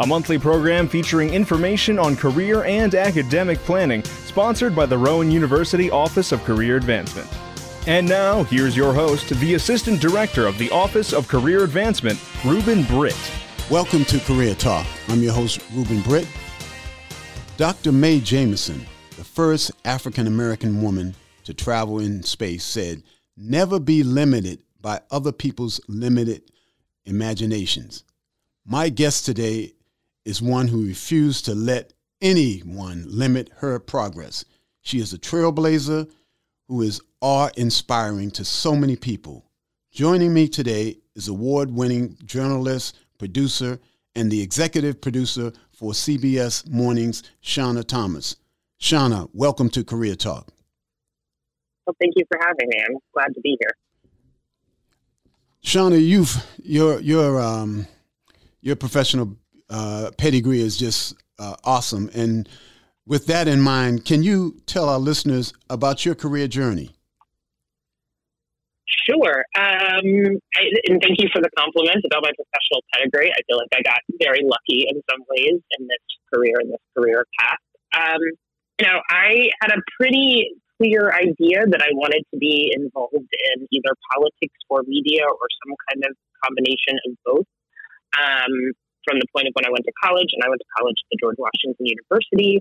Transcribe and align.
a 0.00 0.06
monthly 0.06 0.38
program 0.38 0.88
featuring 0.88 1.32
information 1.32 1.98
on 1.98 2.16
career 2.16 2.64
and 2.64 2.94
academic 2.94 3.58
planning, 3.60 4.02
sponsored 4.04 4.74
by 4.74 4.86
the 4.86 4.98
Rowan 4.98 5.30
University 5.30 5.90
Office 5.90 6.32
of 6.32 6.42
Career 6.42 6.76
Advancement. 6.76 7.28
And 7.86 8.08
now, 8.08 8.42
here's 8.44 8.76
your 8.76 8.92
host, 8.92 9.28
the 9.28 9.54
Assistant 9.54 10.00
Director 10.00 10.46
of 10.46 10.58
the 10.58 10.70
Office 10.70 11.12
of 11.12 11.28
Career 11.28 11.62
Advancement, 11.62 12.18
Ruben 12.44 12.82
Britt. 12.84 13.16
Welcome 13.70 14.04
to 14.06 14.18
Career 14.20 14.54
Talk. 14.54 14.86
I'm 15.08 15.22
your 15.22 15.32
host, 15.32 15.60
Ruben 15.72 16.00
Britt. 16.00 16.26
Dr. 17.56 17.92
Mae 17.92 18.18
Jemison, 18.18 18.80
the 19.16 19.24
first 19.24 19.70
African 19.84 20.26
American 20.26 20.82
woman 20.82 21.14
to 21.44 21.54
travel 21.54 22.00
in 22.00 22.22
space, 22.24 22.64
said, 22.64 23.02
Never 23.36 23.78
be 23.78 24.02
limited 24.02 24.60
by 24.80 25.00
other 25.10 25.30
people's 25.30 25.80
limited 25.86 26.42
imaginations. 27.06 28.02
My 28.66 28.88
guest 28.88 29.24
today 29.24 29.72
is 30.24 30.40
one 30.40 30.68
who 30.68 30.86
refused 30.86 31.44
to 31.44 31.54
let 31.54 31.92
anyone 32.20 33.04
limit 33.06 33.50
her 33.56 33.78
progress. 33.78 34.44
She 34.80 34.98
is 34.98 35.12
a 35.12 35.18
trailblazer 35.18 36.10
who 36.68 36.82
is 36.82 37.00
awe 37.20 37.50
inspiring 37.56 38.30
to 38.32 38.44
so 38.44 38.74
many 38.74 38.96
people. 38.96 39.44
Joining 39.92 40.32
me 40.32 40.48
today 40.48 40.98
is 41.14 41.28
award 41.28 41.70
winning 41.70 42.16
journalist, 42.24 42.96
producer, 43.18 43.78
and 44.16 44.30
the 44.30 44.42
executive 44.42 45.00
producer 45.00 45.52
for 45.72 45.92
CBS 45.92 46.68
Mornings, 46.68 47.22
Shawna 47.42 47.86
Thomas. 47.86 48.36
Shawna, 48.80 49.28
welcome 49.32 49.68
to 49.70 49.84
Career 49.84 50.14
Talk. 50.14 50.52
Well, 51.86 51.96
thank 52.00 52.14
you 52.16 52.24
for 52.28 52.38
having 52.40 52.68
me. 52.68 52.76
I'm 52.88 52.96
glad 53.12 53.34
to 53.34 53.40
be 53.40 53.56
here. 53.60 53.70
Shawna, 55.62 56.00
you've 56.04 56.44
your 56.62 57.00
your 57.00 57.40
um, 57.40 57.86
your 58.60 58.76
professional 58.76 59.36
uh, 59.70 60.10
pedigree 60.18 60.60
is 60.60 60.76
just 60.76 61.14
uh, 61.38 61.56
awesome, 61.64 62.10
and 62.14 62.48
with 63.06 63.26
that 63.26 63.48
in 63.48 63.60
mind, 63.60 64.04
can 64.04 64.22
you 64.22 64.60
tell 64.66 64.88
our 64.88 64.98
listeners 64.98 65.52
about 65.68 66.06
your 66.06 66.14
career 66.14 66.48
journey? 66.48 66.90
Sure. 69.08 69.44
Um, 69.56 70.38
I, 70.56 70.62
and 70.88 71.00
thank 71.02 71.20
you 71.20 71.28
for 71.32 71.42
the 71.42 71.50
compliment 71.58 72.04
about 72.06 72.22
my 72.22 72.32
professional 72.32 72.82
pedigree. 72.92 73.30
I 73.30 73.40
feel 73.46 73.58
like 73.58 73.68
I 73.76 73.82
got 73.82 74.00
very 74.22 74.40
lucky 74.42 74.86
in 74.88 75.02
some 75.10 75.20
ways 75.28 75.60
in 75.78 75.86
this 75.86 76.04
career, 76.32 76.54
in 76.62 76.70
this 76.70 76.80
career 76.96 77.26
path. 77.38 77.58
Um, 77.92 78.20
you 78.80 78.86
know, 78.86 79.00
I 79.10 79.50
had 79.60 79.72
a 79.72 79.80
pretty 79.98 80.50
clear 80.78 81.12
idea 81.12 81.66
that 81.66 81.82
I 81.82 81.92
wanted 81.92 82.24
to 82.32 82.38
be 82.38 82.72
involved 82.74 83.14
in 83.14 83.66
either 83.70 83.94
politics 84.14 84.58
or 84.68 84.82
media 84.86 85.22
or 85.24 85.46
some 85.64 85.74
kind 85.88 86.04
of 86.08 86.16
combination 86.44 86.98
of 87.06 87.12
both. 87.24 87.46
Um, 88.16 88.72
from 89.04 89.20
the 89.20 89.28
point 89.30 89.46
of 89.48 89.52
when 89.54 89.68
I 89.68 89.72
went 89.72 89.84
to 89.86 89.94
college, 90.02 90.32
and 90.32 90.42
I 90.42 90.48
went 90.48 90.60
to 90.60 90.70
college 90.76 90.98
at 90.98 91.08
the 91.12 91.18
George 91.20 91.38
Washington 91.38 91.84
University. 91.84 92.60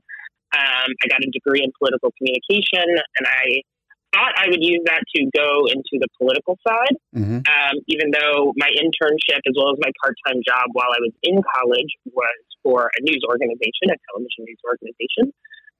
Um, 0.54 0.90
I 1.02 1.06
got 1.10 1.26
a 1.26 1.32
degree 1.34 1.66
in 1.66 1.74
political 1.80 2.14
communication, 2.20 2.86
and 2.86 3.26
I 3.26 3.66
thought 4.14 4.38
I 4.38 4.46
would 4.48 4.62
use 4.62 4.86
that 4.86 5.02
to 5.18 5.20
go 5.34 5.66
into 5.66 5.98
the 5.98 6.08
political 6.22 6.56
side. 6.62 6.96
Mm-hmm. 7.18 7.42
Um, 7.42 7.76
even 7.90 8.14
though 8.14 8.54
my 8.56 8.70
internship, 8.70 9.42
as 9.42 9.54
well 9.58 9.74
as 9.74 9.82
my 9.82 9.90
part 9.98 10.14
time 10.28 10.40
job 10.46 10.70
while 10.78 10.94
I 10.94 11.02
was 11.02 11.12
in 11.26 11.42
college, 11.42 11.92
was 12.14 12.38
for 12.62 12.88
a 12.94 13.00
news 13.02 13.26
organization, 13.28 13.90
a 13.90 13.98
television 14.14 14.46
news 14.46 14.62
organization. 14.64 15.34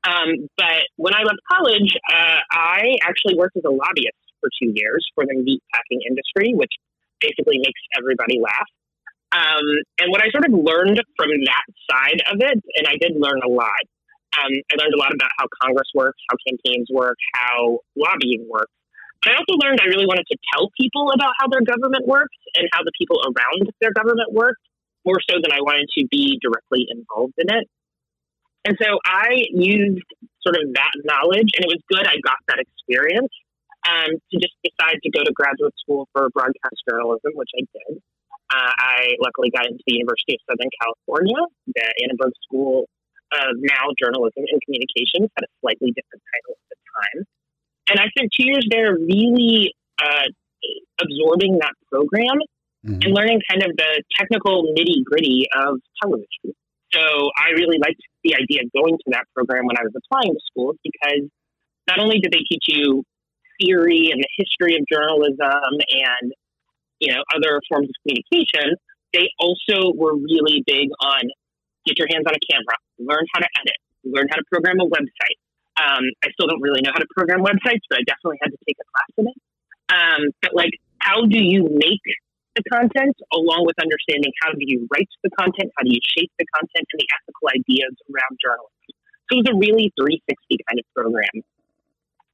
Um, 0.04 0.50
but 0.58 0.84
when 0.98 1.14
I 1.14 1.24
left 1.24 1.40
college, 1.48 1.96
uh, 2.12 2.42
I 2.52 2.98
actually 3.08 3.38
worked 3.38 3.56
as 3.56 3.64
a 3.64 3.72
lobbyist 3.72 4.20
for 4.42 4.50
two 4.60 4.74
years 4.76 5.06
for 5.16 5.24
the 5.24 5.36
meat 5.40 5.64
packing 5.72 6.02
industry, 6.04 6.52
which 6.52 6.74
basically 7.22 7.60
makes 7.64 7.80
everybody 7.96 8.42
laugh. 8.42 8.68
Um, 9.34 9.66
and 9.98 10.14
what 10.14 10.22
I 10.22 10.30
sort 10.30 10.46
of 10.46 10.54
learned 10.54 11.02
from 11.18 11.30
that 11.50 11.66
side 11.90 12.22
of 12.30 12.38
it, 12.38 12.62
and 12.78 12.86
I 12.86 13.02
did 13.02 13.18
learn 13.18 13.42
a 13.42 13.50
lot. 13.50 13.84
Um, 14.38 14.54
I 14.70 14.74
learned 14.78 14.94
a 14.94 15.02
lot 15.02 15.14
about 15.14 15.30
how 15.38 15.46
Congress 15.62 15.90
works, 15.94 16.22
how 16.30 16.38
campaigns 16.46 16.88
work, 16.94 17.18
how 17.34 17.82
lobbying 17.98 18.46
works. 18.50 18.74
I 19.26 19.34
also 19.40 19.56
learned 19.58 19.80
I 19.82 19.88
really 19.88 20.06
wanted 20.06 20.28
to 20.30 20.38
tell 20.54 20.70
people 20.78 21.10
about 21.16 21.32
how 21.40 21.48
their 21.48 21.64
government 21.64 22.06
works 22.06 22.36
and 22.56 22.68
how 22.74 22.84
the 22.84 22.92
people 23.00 23.18
around 23.24 23.72
their 23.80 23.94
government 23.96 24.34
work, 24.34 24.58
more 25.06 25.20
so 25.30 25.40
than 25.42 25.52
I 25.52 25.62
wanted 25.62 25.88
to 25.98 26.06
be 26.12 26.40
directly 26.42 26.86
involved 26.92 27.34
in 27.38 27.48
it. 27.50 27.66
And 28.66 28.78
so 28.80 29.00
I 29.04 29.44
used 29.52 30.04
sort 30.44 30.56
of 30.56 30.74
that 30.76 30.94
knowledge, 31.04 31.52
and 31.56 31.64
it 31.64 31.72
was 31.72 31.82
good 31.90 32.06
I 32.08 32.20
got 32.24 32.40
that 32.48 32.60
experience 32.60 33.32
um, 33.88 34.12
to 34.16 34.36
just 34.40 34.56
decide 34.64 35.00
to 35.04 35.10
go 35.12 35.24
to 35.24 35.32
graduate 35.36 35.76
school 35.80 36.08
for 36.14 36.30
broadcast 36.32 36.80
journalism, 36.88 37.32
which 37.36 37.52
I 37.58 37.64
did. 37.72 38.00
Uh, 38.54 38.72
I 38.78 39.18
luckily 39.18 39.50
got 39.50 39.66
into 39.66 39.82
the 39.88 39.98
University 39.98 40.38
of 40.38 40.42
Southern 40.46 40.70
California, 40.78 41.42
the 41.74 41.88
Annenberg 42.06 42.34
School 42.46 42.86
of 43.34 43.58
Now 43.58 43.90
Journalism 43.98 44.46
and 44.46 44.62
Communications, 44.62 45.34
had 45.34 45.50
a 45.50 45.52
slightly 45.62 45.90
different 45.90 46.22
title 46.22 46.54
at 46.54 46.68
the 46.70 46.78
time. 46.86 47.18
And 47.90 47.98
I 47.98 48.06
spent 48.14 48.30
two 48.30 48.46
years 48.46 48.66
there 48.70 48.94
really 48.94 49.74
uh, 49.98 50.30
absorbing 51.02 51.58
that 51.66 51.74
program 51.90 52.46
mm-hmm. 52.86 53.02
and 53.02 53.10
learning 53.10 53.42
kind 53.50 53.64
of 53.66 53.74
the 53.74 54.04
technical 54.20 54.70
nitty 54.78 55.02
gritty 55.04 55.50
of 55.58 55.82
television. 55.98 56.54
So 56.94 57.02
I 57.02 57.58
really 57.58 57.82
liked 57.82 58.02
the 58.24 58.38
idea 58.38 58.62
of 58.62 58.70
going 58.70 59.02
to 59.02 59.10
that 59.18 59.26
program 59.34 59.66
when 59.66 59.78
I 59.78 59.84
was 59.84 59.98
applying 59.98 60.30
to 60.30 60.42
schools 60.46 60.78
because 60.86 61.26
not 61.90 61.98
only 61.98 62.20
did 62.20 62.32
they 62.32 62.46
teach 62.46 62.70
you 62.70 63.04
theory 63.58 64.14
and 64.14 64.22
the 64.22 64.30
history 64.38 64.78
of 64.78 64.86
journalism 64.86 65.74
and 65.90 66.34
you 67.04 67.12
know 67.12 67.20
other 67.36 67.60
forms 67.68 67.92
of 67.92 67.96
communication, 68.08 68.80
they 69.12 69.28
also 69.40 69.92
were 69.92 70.16
really 70.16 70.64
big 70.64 70.88
on 71.04 71.28
get 71.84 72.00
your 72.00 72.08
hands 72.08 72.24
on 72.24 72.32
a 72.32 72.44
camera, 72.48 72.80
learn 72.96 73.28
how 73.36 73.44
to 73.44 73.50
edit, 73.60 73.80
learn 74.08 74.28
how 74.32 74.40
to 74.40 74.46
program 74.48 74.80
a 74.80 74.88
website. 74.88 75.38
Um, 75.76 76.06
I 76.24 76.32
still 76.32 76.48
don't 76.48 76.64
really 76.64 76.80
know 76.80 76.96
how 76.96 77.04
to 77.04 77.10
program 77.12 77.44
websites, 77.44 77.84
but 77.92 78.00
I 78.00 78.04
definitely 78.08 78.40
had 78.40 78.56
to 78.56 78.60
take 78.64 78.80
a 78.80 78.88
class 78.88 79.12
in 79.20 79.26
it. 79.28 79.38
Um, 79.92 80.22
but 80.42 80.56
like, 80.56 80.72
how 81.04 81.28
do 81.28 81.44
you 81.44 81.68
make 81.68 82.06
the 82.56 82.64
content 82.70 83.18
along 83.34 83.66
with 83.66 83.76
understanding 83.82 84.32
how 84.46 84.54
do 84.54 84.62
you 84.62 84.88
write 84.94 85.10
the 85.26 85.32
content, 85.34 85.74
how 85.78 85.84
do 85.84 85.92
you 85.92 86.02
shape 86.02 86.32
the 86.38 86.46
content, 86.54 86.86
and 86.94 87.00
the 87.02 87.10
ethical 87.10 87.50
ideas 87.50 87.94
around 88.14 88.34
journalism. 88.38 88.94
So 89.28 89.32
it 89.34 89.40
was 89.42 89.50
a 89.50 89.58
really 89.58 89.90
360 89.98 90.30
kind 90.70 90.78
of 90.78 90.86
program. 90.94 91.36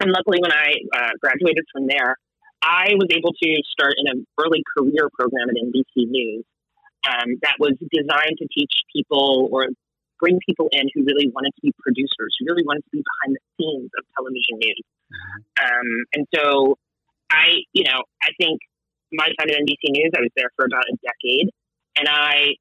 And 0.03 0.11
luckily, 0.11 0.39
when 0.43 0.51
I 0.51 0.75
uh, 0.95 1.13
graduated 1.23 1.63
from 1.71 1.87
there, 1.87 2.19
I 2.61 2.93
was 2.95 3.07
able 3.11 3.31
to 3.31 3.49
start 3.71 3.95
in 3.97 4.07
an 4.07 4.27
early 4.37 4.63
career 4.75 5.09
program 5.13 5.49
at 5.49 5.55
NBC 5.55 6.09
News 6.09 6.43
um, 7.07 7.39
that 7.41 7.55
was 7.59 7.73
designed 7.91 8.37
to 8.39 8.47
teach 8.51 8.71
people 8.93 9.47
or 9.51 9.67
bring 10.19 10.39
people 10.45 10.67
in 10.71 10.89
who 10.93 11.03
really 11.05 11.31
wanted 11.33 11.55
to 11.55 11.61
be 11.63 11.73
producers, 11.79 12.35
who 12.39 12.45
really 12.45 12.63
wanted 12.67 12.83
to 12.83 12.91
be 12.91 13.01
behind 13.01 13.37
the 13.39 13.43
scenes 13.55 13.89
of 13.97 14.03
television 14.15 14.59
news. 14.59 14.83
Um, 15.63 15.89
and 16.13 16.27
so 16.35 16.75
I, 17.31 17.63
you 17.73 17.83
know, 17.87 18.03
I 18.21 18.35
think 18.37 18.59
my 19.11 19.25
time 19.25 19.49
at 19.49 19.55
NBC 19.63 19.95
News, 19.95 20.11
I 20.15 20.21
was 20.21 20.33
there 20.35 20.51
for 20.55 20.65
about 20.65 20.83
a 20.85 20.95
decade. 21.01 21.49
And 21.97 22.07
I, 22.07 22.59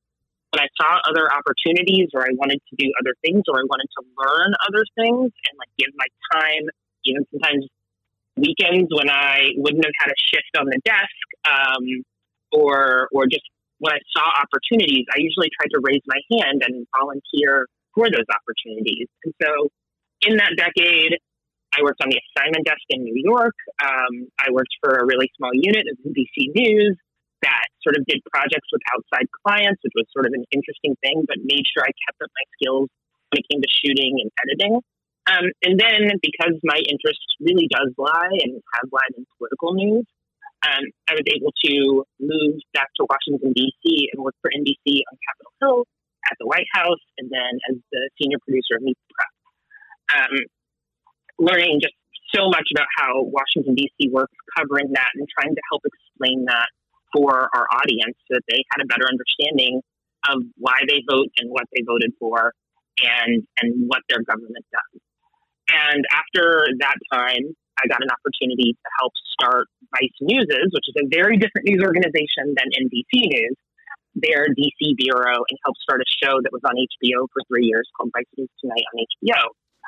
when 0.54 0.64
I 0.64 0.68
saw 0.80 1.02
other 1.04 1.28
opportunities 1.28 2.08
or 2.14 2.22
I 2.22 2.32
wanted 2.32 2.62
to 2.70 2.74
do 2.78 2.88
other 3.02 3.12
things 3.20 3.42
or 3.48 3.60
I 3.60 3.66
wanted 3.68 3.88
to 3.98 4.02
learn 4.16 4.54
other 4.70 4.84
things 4.96 5.28
and 5.34 5.54
like 5.58 5.72
give 5.76 5.92
my 5.98 6.08
time, 6.32 6.64
even 7.04 7.26
sometimes 7.30 7.66
weekends 8.38 8.88
when 8.94 9.10
I 9.10 9.52
wouldn't 9.56 9.84
have 9.84 9.96
had 9.98 10.10
a 10.10 10.18
shift 10.18 10.52
on 10.58 10.66
the 10.66 10.80
desk, 10.84 11.18
um, 11.50 11.84
or, 12.52 13.08
or 13.12 13.26
just 13.26 13.44
when 13.78 13.94
I 13.94 14.00
saw 14.14 14.26
opportunities, 14.42 15.06
I 15.10 15.20
usually 15.20 15.50
tried 15.54 15.70
to 15.74 15.80
raise 15.82 16.02
my 16.06 16.20
hand 16.38 16.62
and 16.66 16.86
volunteer 16.98 17.66
for 17.94 18.10
those 18.10 18.26
opportunities. 18.30 19.06
And 19.24 19.34
so 19.42 19.68
in 20.22 20.36
that 20.38 20.54
decade, 20.56 21.18
I 21.74 21.82
worked 21.82 22.00
on 22.02 22.08
the 22.08 22.18
assignment 22.18 22.64
desk 22.64 22.82
in 22.88 23.04
New 23.04 23.20
York. 23.22 23.54
Um, 23.82 24.32
I 24.40 24.50
worked 24.50 24.72
for 24.82 24.98
a 24.98 25.04
really 25.04 25.30
small 25.36 25.52
unit 25.52 25.84
of 25.90 25.98
NBC 26.00 26.54
News 26.54 26.96
that 27.42 27.70
sort 27.86 27.94
of 27.94 28.02
did 28.06 28.18
projects 28.32 28.66
with 28.72 28.82
outside 28.90 29.26
clients, 29.46 29.78
which 29.86 29.94
was 29.94 30.06
sort 30.10 30.26
of 30.26 30.32
an 30.34 30.42
interesting 30.50 30.96
thing, 31.02 31.22
but 31.26 31.38
made 31.38 31.62
sure 31.70 31.86
I 31.86 31.92
kept 32.06 32.18
up 32.18 32.30
my 32.34 32.46
skills 32.58 32.90
when 33.30 33.38
it 33.38 33.46
came 33.46 33.62
to 33.62 33.70
shooting 33.70 34.18
and 34.18 34.30
editing. 34.42 34.80
Um, 35.28 35.52
and 35.62 35.78
then 35.78 36.08
because 36.22 36.56
my 36.64 36.80
interest 36.88 37.20
really 37.40 37.68
does 37.68 37.92
lie 37.98 38.32
and 38.32 38.62
have 38.74 38.88
lied 38.90 39.12
in 39.16 39.26
political 39.36 39.74
news, 39.74 40.06
um, 40.64 40.84
I 41.06 41.14
was 41.14 41.26
able 41.28 41.52
to 41.52 42.04
move 42.18 42.56
back 42.72 42.88
to 42.96 43.06
Washington, 43.06 43.52
D.C. 43.52 44.08
and 44.12 44.24
work 44.24 44.34
for 44.40 44.50
NBC 44.50 45.04
on 45.04 45.14
Capitol 45.20 45.52
Hill 45.60 45.78
at 46.26 46.36
the 46.40 46.46
White 46.46 46.66
House 46.72 47.02
and 47.18 47.30
then 47.30 47.52
as 47.70 47.76
the 47.92 48.10
senior 48.20 48.38
producer 48.42 48.80
of 48.80 48.82
Meet 48.82 48.96
the 48.96 49.14
Press. 49.14 49.34
Um, 50.08 50.34
learning 51.38 51.80
just 51.82 51.94
so 52.34 52.48
much 52.48 52.66
about 52.74 52.88
how 52.98 53.22
Washington, 53.22 53.74
D.C. 53.74 54.10
works 54.10 54.34
covering 54.56 54.90
that 54.92 55.12
and 55.14 55.28
trying 55.28 55.54
to 55.54 55.62
help 55.70 55.82
explain 55.84 56.44
that 56.46 56.68
for 57.14 57.48
our 57.54 57.66
audience 57.78 58.16
so 58.26 58.36
that 58.36 58.46
they 58.48 58.64
had 58.72 58.82
a 58.82 58.86
better 58.86 59.06
understanding 59.08 59.80
of 60.28 60.42
why 60.56 60.80
they 60.88 61.04
vote 61.08 61.28
and 61.38 61.50
what 61.50 61.64
they 61.72 61.82
voted 61.86 62.12
for 62.18 62.52
and, 63.00 63.46
and 63.62 63.88
what 63.88 64.02
their 64.08 64.22
government 64.24 64.64
does. 64.72 65.00
And 65.78 66.02
after 66.10 66.66
that 66.82 66.98
time, 67.12 67.54
I 67.78 67.86
got 67.86 68.02
an 68.02 68.10
opportunity 68.10 68.74
to 68.74 68.88
help 68.98 69.14
start 69.38 69.70
Vice 69.94 70.18
Newses, 70.20 70.74
which 70.74 70.86
is 70.90 70.96
a 70.98 71.06
very 71.06 71.38
different 71.38 71.70
news 71.70 71.82
organization 71.82 72.58
than 72.58 72.66
NBC 72.74 73.30
News, 73.30 73.56
their 74.18 74.50
DC 74.50 74.98
bureau, 74.98 75.46
and 75.46 75.56
helped 75.62 75.78
start 75.86 76.02
a 76.02 76.08
show 76.18 76.42
that 76.42 76.50
was 76.50 76.62
on 76.66 76.74
HBO 76.74 77.30
for 77.30 77.46
three 77.46 77.70
years 77.70 77.86
called 77.94 78.10
Vice 78.10 78.26
News 78.34 78.50
Tonight 78.58 78.82
on 78.90 79.06
HBO. 79.06 79.42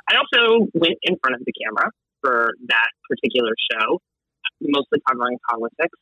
I 0.07 0.13
also 0.23 0.71
went 0.75 0.99
in 1.03 1.19
front 1.19 1.35
of 1.35 1.43
the 1.43 1.55
camera 1.59 1.91
for 2.23 2.55
that 2.71 2.91
particular 3.11 3.55
show, 3.75 3.99
mostly 4.63 5.03
covering 5.09 5.39
politics. 5.51 5.99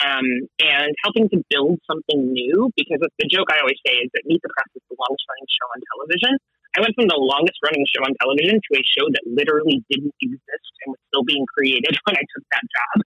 Um, 0.00 0.48
and 0.64 0.96
helping 1.04 1.28
to 1.28 1.44
build 1.52 1.76
something 1.84 2.32
new 2.32 2.72
because 2.72 3.04
the 3.04 3.28
joke 3.28 3.52
I 3.52 3.60
always 3.60 3.76
say 3.84 4.00
is 4.00 4.08
that 4.16 4.24
Meet 4.24 4.40
the 4.40 4.48
Press 4.48 4.72
is 4.72 4.80
the 4.88 4.96
longest 4.96 5.28
running 5.28 5.44
show 5.52 5.68
on 5.68 5.78
television. 5.92 6.32
I 6.76 6.80
went 6.80 6.94
from 6.94 7.10
the 7.10 7.18
longest 7.18 7.58
running 7.66 7.82
show 7.90 8.02
on 8.06 8.14
television 8.22 8.62
to 8.62 8.70
a 8.78 8.84
show 8.86 9.10
that 9.10 9.22
literally 9.26 9.82
didn't 9.90 10.14
exist 10.22 10.70
and 10.86 10.94
was 10.94 11.02
still 11.10 11.24
being 11.26 11.46
created 11.50 11.98
when 12.06 12.14
I 12.14 12.24
took 12.30 12.44
that 12.54 12.62
job. 12.62 12.96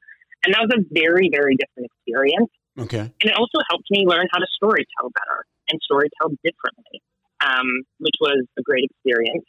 And 0.45 0.53
that 0.53 0.61
was 0.69 0.73
a 0.77 0.81
very, 0.93 1.33
very 1.33 1.57
different 1.57 1.89
experience. 1.89 2.53
Okay. 2.77 3.09
And 3.09 3.29
it 3.33 3.37
also 3.37 3.65
helped 3.71 3.89
me 3.91 4.05
learn 4.05 4.29
how 4.33 4.39
to 4.39 4.49
storytell 4.61 5.09
better 5.17 5.49
and 5.73 5.81
storytell 5.81 6.37
differently, 6.45 7.01
um, 7.41 7.89
which 7.99 8.17
was 8.21 8.45
a 8.59 8.63
great 8.63 8.85
experience. 8.85 9.47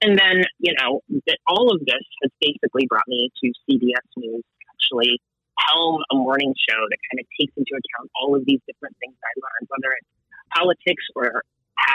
And 0.00 0.16
then, 0.16 0.46
you 0.58 0.72
know, 0.78 1.02
that 1.26 1.38
all 1.48 1.74
of 1.74 1.80
this 1.84 2.06
has 2.22 2.30
basically 2.40 2.86
brought 2.86 3.08
me 3.08 3.28
to 3.42 3.52
CBS 3.66 4.06
News 4.16 4.44
actually 4.70 5.20
helm 5.58 6.00
a 6.10 6.14
morning 6.14 6.54
show 6.56 6.80
that 6.88 6.98
kind 7.10 7.20
of 7.20 7.26
takes 7.38 7.52
into 7.56 7.72
account 7.76 8.08
all 8.16 8.34
of 8.34 8.44
these 8.46 8.60
different 8.66 8.96
things 8.96 9.14
I 9.20 9.32
learned, 9.36 9.66
whether 9.68 9.92
it's 9.92 10.08
politics 10.54 11.04
or 11.14 11.42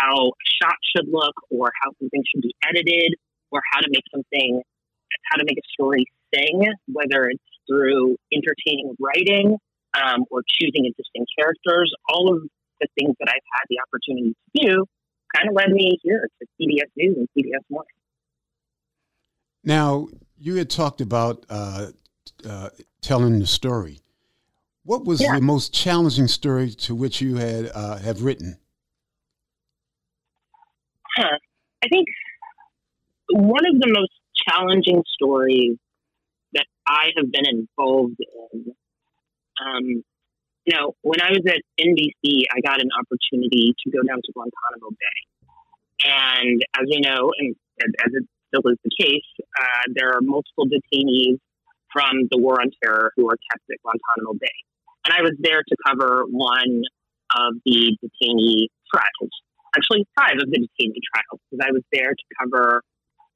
how 0.06 0.28
a 0.28 0.48
shot 0.62 0.76
should 0.96 1.08
look 1.12 1.34
or 1.50 1.72
how 1.82 1.92
something 2.00 2.24
should 2.34 2.42
be 2.42 2.54
edited 2.68 3.16
or 3.52 3.62
how 3.72 3.80
to 3.80 3.88
make 3.90 4.04
something, 4.14 4.62
how 5.32 5.38
to 5.38 5.46
make 5.46 5.58
a 5.58 5.68
story 5.74 6.06
sing, 6.34 6.66
whether 6.88 7.30
it's 7.30 7.44
through 7.70 8.16
entertaining 8.34 8.96
writing 9.00 9.58
um, 9.96 10.26
or 10.30 10.44
choosing 10.48 10.86
interesting 10.86 11.26
characters. 11.38 11.92
All 12.10 12.34
of 12.34 12.44
the 12.82 12.88
things 13.00 13.16
that 13.20 13.30
I've 13.30 13.48
had 13.54 13.66
the 13.70 13.78
opportunity 13.88 14.36
to 14.56 14.68
do 14.68 14.86
kind 15.36 15.50
of 15.50 15.56
led 15.56 15.72
me 15.72 15.98
here 16.04 16.28
to 16.40 16.48
CBS 16.60 16.90
News 16.96 17.18
and 17.18 17.28
CBS 17.38 17.64
Morning. 17.70 17.90
Now, 19.64 20.08
you 20.38 20.56
had 20.56 20.70
talked 20.70 21.02
about 21.02 21.46
uh, 21.50 21.88
uh, 22.48 22.70
telling 23.02 23.40
the 23.40 23.48
story. 23.48 24.02
What 24.84 25.06
was 25.06 25.20
yeah. 25.20 25.34
the 25.34 25.42
most 25.42 25.74
challenging 25.74 26.28
story 26.28 26.70
to 26.72 26.94
which 26.94 27.20
you 27.20 27.38
had 27.38 27.72
uh, 27.74 27.98
have 27.98 28.22
written? 28.22 28.60
Huh. 31.16 31.38
I 31.84 31.88
think 31.88 32.08
one 33.30 33.66
of 33.66 33.80
the 33.80 33.88
most 33.88 34.12
challenging 34.48 35.04
stories 35.14 35.78
that 36.54 36.66
I 36.88 37.10
have 37.18 37.32
been 37.32 37.46
involved 37.48 38.20
in. 38.20 38.74
Um, 39.56 40.04
you 40.66 40.74
know, 40.76 40.96
when 41.02 41.22
I 41.22 41.30
was 41.30 41.46
at 41.48 41.62
NBC, 41.80 42.44
I 42.52 42.60
got 42.62 42.82
an 42.82 42.90
opportunity 43.00 43.76
to 43.84 43.92
go 43.92 44.02
down 44.02 44.18
to 44.18 44.32
Guantanamo 44.34 44.90
Bay, 44.90 45.20
and 46.04 46.62
as 46.76 46.86
you 46.88 47.02
know, 47.02 47.32
and 47.38 47.56
as 48.04 48.12
it 48.14 48.26
still 48.50 48.72
is 48.72 48.78
the 48.84 48.92
case, 49.00 49.30
uh, 49.60 49.84
there 49.94 50.10
are 50.10 50.22
multiple 50.22 50.66
detainees 50.66 51.38
from 51.94 52.28
the 52.32 52.38
War 52.38 52.60
on 52.60 52.72
Terror 52.84 53.12
who 53.16 53.30
are 53.30 53.38
kept 53.52 53.64
at 53.72 53.78
Guantanamo 53.84 54.34
Bay. 54.40 54.58
And 55.06 55.14
I 55.14 55.22
was 55.22 55.34
there 55.40 55.62
to 55.62 55.76
cover 55.86 56.26
one 56.28 56.82
of 57.38 57.54
the 57.64 57.96
detainee 58.04 58.68
trials, 58.92 59.32
actually 59.78 60.08
five 60.16 60.40
of 60.42 60.48
the 60.50 60.60
detainee 60.60 61.04
trials, 61.12 61.40
because 61.50 61.62
I 61.62 61.72
was 61.72 61.84
there 61.92 62.12
to 62.12 62.26
cover 62.40 62.82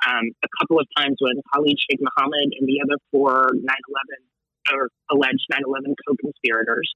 um, 0.08 0.26
a 0.44 0.50
couple 0.60 0.80
of 0.80 0.88
times 0.96 1.18
when 1.20 1.36
Khalid 1.54 1.78
Sheikh 1.78 2.00
Mohammed 2.00 2.56
and 2.60 2.68
the 2.68 2.80
other 2.84 2.98
four 3.12 3.50
9 3.54 3.60
11 3.60 3.68
or 4.72 4.90
alleged 5.12 5.46
9 5.52 5.60
11 5.66 5.96
co 6.08 6.16
conspirators, 6.20 6.88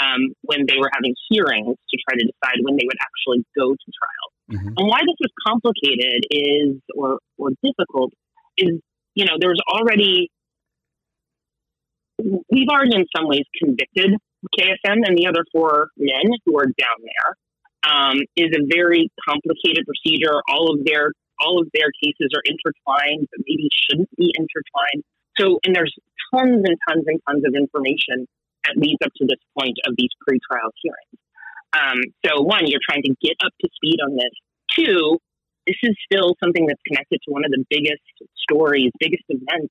um, 0.00 0.32
when 0.42 0.64
they 0.66 0.76
were 0.78 0.90
having 0.92 1.14
hearings 1.28 1.76
to 1.76 1.96
try 2.08 2.16
to 2.18 2.24
decide 2.24 2.58
when 2.62 2.76
they 2.76 2.86
would 2.86 2.98
actually 3.00 3.44
go 3.56 3.72
to 3.72 3.88
trial. 3.92 4.28
Mm-hmm. 4.52 4.74
And 4.78 4.86
why 4.88 5.00
this 5.02 5.18
was 5.20 5.32
complicated 5.46 6.24
is, 6.30 6.78
or, 6.94 7.18
or 7.38 7.50
difficult, 7.62 8.12
is, 8.56 8.78
you 9.14 9.24
know, 9.24 9.36
there's 9.40 9.60
already 9.68 10.30
we've 12.50 12.68
already 12.68 12.96
in 12.96 13.04
some 13.14 13.28
ways 13.28 13.44
convicted 13.62 14.16
KSM 14.58 15.04
and 15.04 15.18
the 15.18 15.26
other 15.26 15.44
four 15.52 15.88
men 15.96 16.32
who 16.44 16.58
are 16.58 16.66
down 16.66 16.98
there. 17.02 17.34
Um, 17.86 18.18
is 18.36 18.50
a 18.50 18.66
very 18.66 19.08
complicated 19.22 19.86
procedure. 19.86 20.42
All 20.50 20.74
of 20.74 20.84
their 20.84 21.12
all 21.38 21.60
of 21.60 21.68
their 21.72 21.92
cases 22.02 22.32
are 22.34 22.42
intertwined, 22.42 23.28
but 23.30 23.44
maybe 23.46 23.68
shouldn't 23.70 24.10
be 24.16 24.32
intertwined. 24.34 25.04
So, 25.38 25.60
and 25.64 25.76
there's 25.76 25.94
tons 26.34 26.64
and 26.64 26.76
tons 26.88 27.04
and 27.06 27.20
tons 27.28 27.44
of 27.46 27.54
information 27.54 28.26
that 28.64 28.74
leads 28.76 28.98
up 29.04 29.12
to 29.20 29.26
this 29.28 29.38
point 29.54 29.76
of 29.86 29.94
these 29.98 30.10
pretrial 30.24 30.72
hearings. 30.82 31.20
Um, 31.76 32.00
so, 32.24 32.42
one, 32.42 32.66
you're 32.66 32.82
trying 32.82 33.02
to 33.04 33.14
get 33.22 33.36
up 33.44 33.52
to 33.60 33.68
speed 33.76 34.00
on 34.02 34.16
this. 34.16 34.32
Two, 34.74 35.20
this 35.68 35.76
is 35.82 35.94
still 36.10 36.34
something 36.42 36.66
that's 36.66 36.80
connected 36.88 37.20
to 37.22 37.30
one 37.30 37.44
of 37.44 37.52
the 37.52 37.62
biggest 37.68 38.02
stories, 38.48 38.90
biggest 38.98 39.24
events 39.28 39.70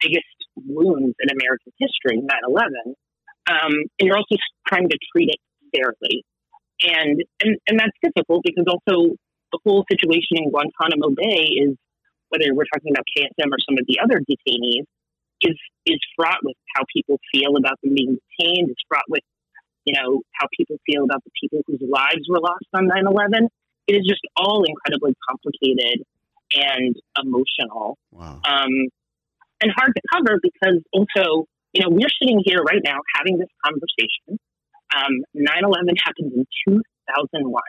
biggest 0.00 0.26
wounds 0.56 1.14
in 1.20 1.28
American 1.30 1.72
history, 1.78 2.16
9 2.16 2.28
11. 2.48 2.70
Um, 3.48 3.72
and 3.98 4.06
you're 4.06 4.16
also 4.16 4.36
trying 4.66 4.88
to 4.88 4.98
treat 5.12 5.30
it 5.30 5.40
fairly. 5.74 6.24
And, 6.82 7.22
and, 7.42 7.56
and 7.68 7.78
that's 7.78 7.96
difficult 8.02 8.42
because 8.44 8.64
also 8.66 9.14
the 9.52 9.58
whole 9.64 9.84
situation 9.90 10.38
in 10.40 10.50
Guantanamo 10.50 11.14
Bay 11.14 11.60
is, 11.60 11.76
whether 12.30 12.54
we're 12.54 12.68
talking 12.72 12.92
about 12.94 13.04
KSM 13.16 13.50
or 13.50 13.58
some 13.68 13.76
of 13.76 13.84
the 13.86 13.98
other 14.02 14.22
detainees, 14.22 14.86
is, 15.42 15.58
is 15.86 15.98
fraught 16.16 16.40
with 16.42 16.56
how 16.76 16.84
people 16.94 17.18
feel 17.32 17.56
about 17.56 17.80
them 17.82 17.94
being 17.94 18.18
detained. 18.38 18.70
It's 18.70 18.82
fraught 18.88 19.08
with, 19.08 19.24
you 19.84 19.94
know, 19.94 20.22
how 20.34 20.46
people 20.56 20.76
feel 20.86 21.04
about 21.04 21.24
the 21.24 21.30
people 21.40 21.60
whose 21.66 21.82
lives 21.82 22.28
were 22.28 22.40
lost 22.40 22.68
on 22.74 22.86
9 22.86 23.06
11. 23.06 23.48
It 23.88 23.92
is 23.94 24.06
just 24.06 24.20
all 24.36 24.62
incredibly 24.64 25.14
complicated 25.28 26.04
and 26.54 26.94
emotional. 27.20 27.98
Wow. 28.12 28.40
Um, 28.46 28.88
and 29.60 29.72
hard 29.76 29.92
to 29.94 30.02
cover 30.12 30.38
because 30.42 30.80
also, 30.92 31.46
you 31.72 31.82
know, 31.82 31.88
we're 31.90 32.12
sitting 32.20 32.42
here 32.44 32.62
right 32.62 32.80
now 32.84 32.98
having 33.14 33.38
this 33.38 33.48
conversation. 33.64 34.38
Um, 34.96 35.22
9-11 35.36 35.94
happened 36.04 36.32
in 36.34 36.46
2001. 36.66 37.62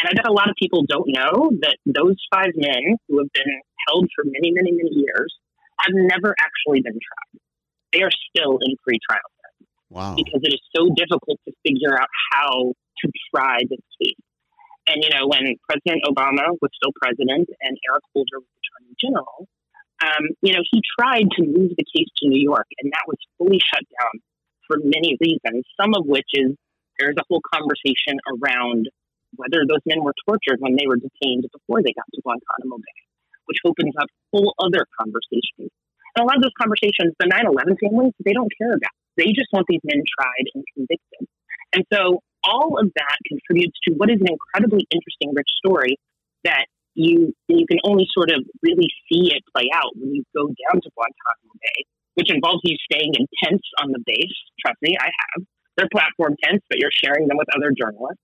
And 0.00 0.08
I 0.08 0.12
bet 0.16 0.26
a 0.26 0.32
lot 0.32 0.48
of 0.48 0.56
people 0.58 0.84
don't 0.88 1.08
know 1.08 1.52
that 1.60 1.76
those 1.84 2.16
five 2.32 2.56
men 2.56 2.96
who 3.08 3.18
have 3.18 3.32
been 3.34 3.52
held 3.86 4.08
for 4.16 4.24
many, 4.24 4.50
many, 4.50 4.72
many 4.72 4.90
years 4.96 5.36
have 5.80 5.92
never 5.94 6.34
actually 6.40 6.80
been 6.80 6.96
tried. 6.96 7.40
They 7.92 8.02
are 8.02 8.14
still 8.32 8.58
in 8.62 8.76
pre-trial. 8.82 9.30
Wow. 9.90 10.14
Because 10.14 10.40
it 10.42 10.54
is 10.54 10.62
so 10.74 10.88
difficult 10.94 11.38
to 11.46 11.52
figure 11.66 11.98
out 12.00 12.08
how 12.32 12.72
to 12.72 13.06
try 13.34 13.58
this 13.68 13.82
case. 14.00 14.22
And, 14.88 15.02
you 15.02 15.10
know, 15.10 15.26
when 15.26 15.44
President 15.68 16.02
Obama 16.06 16.54
was 16.62 16.70
still 16.72 16.94
president 16.96 17.50
and 17.60 17.76
Eric 17.90 18.04
Holder 18.14 18.38
was 18.40 18.50
attorney 18.62 18.94
general, 18.96 19.46
um, 20.00 20.32
you 20.40 20.54
know, 20.54 20.62
he 20.70 20.80
tried 20.98 21.28
to 21.36 21.42
move 21.44 21.76
the 21.76 21.84
case 21.84 22.08
to 22.22 22.28
New 22.28 22.40
York, 22.40 22.66
and 22.80 22.90
that 22.92 23.04
was 23.06 23.18
fully 23.36 23.60
shut 23.60 23.84
down 24.00 24.22
for 24.70 24.78
many 24.78 25.18
reasons, 25.18 25.66
some 25.74 25.90
of 25.98 26.06
which 26.06 26.30
is 26.38 26.54
there's 27.02 27.18
a 27.18 27.26
whole 27.26 27.42
conversation 27.42 28.22
around 28.30 28.86
whether 29.34 29.66
those 29.66 29.82
men 29.82 30.06
were 30.06 30.14
tortured 30.22 30.62
when 30.62 30.78
they 30.78 30.86
were 30.86 30.98
detained 31.02 31.42
before 31.50 31.82
they 31.82 31.90
got 31.90 32.06
to 32.14 32.22
Guantanamo 32.22 32.78
Bay, 32.78 33.00
which 33.50 33.58
opens 33.66 33.94
up 33.98 34.06
whole 34.30 34.54
other 34.62 34.86
conversations. 34.94 35.74
And 36.14 36.22
a 36.22 36.26
lot 36.26 36.38
of 36.38 36.42
those 36.46 36.58
conversations, 36.58 37.14
the 37.18 37.26
9 37.26 37.50
11 37.50 37.82
families, 37.82 38.14
they 38.22 38.34
don't 38.34 38.50
care 38.54 38.74
about. 38.74 38.94
They 39.18 39.34
just 39.34 39.50
want 39.50 39.66
these 39.66 39.82
men 39.82 40.02
tried 40.06 40.46
and 40.54 40.62
convicted. 40.74 41.26
And 41.74 41.82
so 41.90 42.22
all 42.46 42.78
of 42.78 42.90
that 42.94 43.16
contributes 43.26 43.78
to 43.86 43.94
what 43.94 44.10
is 44.10 44.18
an 44.22 44.30
incredibly 44.30 44.86
interesting, 44.90 45.34
rich 45.34 45.50
story 45.58 45.98
that 46.42 46.66
you 46.94 47.32
you 47.46 47.66
can 47.70 47.78
only 47.84 48.06
sort 48.10 48.30
of 48.30 48.42
really 48.62 48.90
see 49.06 49.30
it 49.30 49.42
play 49.54 49.70
out 49.74 49.94
when 49.94 50.14
you 50.14 50.24
go 50.34 50.46
down 50.46 50.82
to 50.82 50.90
Guantanamo 50.90 51.54
Bay, 51.62 51.86
which 52.14 52.30
involves 52.30 52.60
you 52.64 52.76
staying 52.90 53.14
in 53.14 53.26
tents 53.42 53.66
on 53.82 53.92
the 53.92 54.02
base. 54.04 54.38
Trust 54.64 54.78
me, 54.82 54.96
I 54.98 55.06
have. 55.06 55.44
They're 55.76 55.88
platform 55.92 56.36
tents, 56.42 56.64
but 56.68 56.78
you're 56.78 56.92
sharing 56.92 57.28
them 57.28 57.38
with 57.38 57.48
other 57.56 57.72
journalists, 57.72 58.22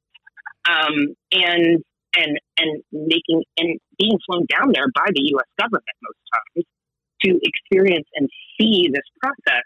um, 0.69 1.15
and 1.33 1.83
and 2.17 2.39
and 2.59 2.83
making 2.93 3.45
and 3.57 3.79
being 3.99 4.19
flown 4.27 4.47
down 4.51 4.73
there 4.75 4.89
by 4.95 5.07
the 5.15 5.23
U.S. 5.37 5.49
government 5.59 5.97
most 6.03 6.21
times 6.35 6.65
to 7.25 7.41
experience 7.43 8.09
and 8.15 8.29
see 8.59 8.89
this 8.93 9.07
process 9.23 9.65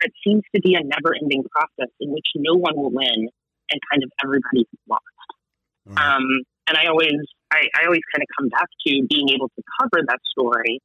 that 0.00 0.10
seems 0.24 0.42
to 0.54 0.60
be 0.60 0.74
a 0.74 0.82
never-ending 0.84 1.44
process 1.50 1.92
in 2.00 2.12
which 2.12 2.26
no 2.36 2.54
one 2.54 2.76
will 2.76 2.90
win 2.90 3.28
and 3.70 3.80
kind 3.90 4.02
of 4.02 4.10
everybody's 4.22 4.68
lost. 4.88 5.02
Mm-hmm. 5.88 5.98
Um, 5.98 6.26
and 6.68 6.76
I 6.76 6.86
always 6.86 7.20
I, 7.52 7.66
I 7.78 7.86
always 7.86 8.02
kind 8.14 8.22
of 8.22 8.28
come 8.38 8.48
back 8.48 8.68
to 8.86 9.06
being 9.08 9.30
able 9.30 9.48
to 9.48 9.62
cover 9.80 10.02
that 10.06 10.20
story 10.30 10.80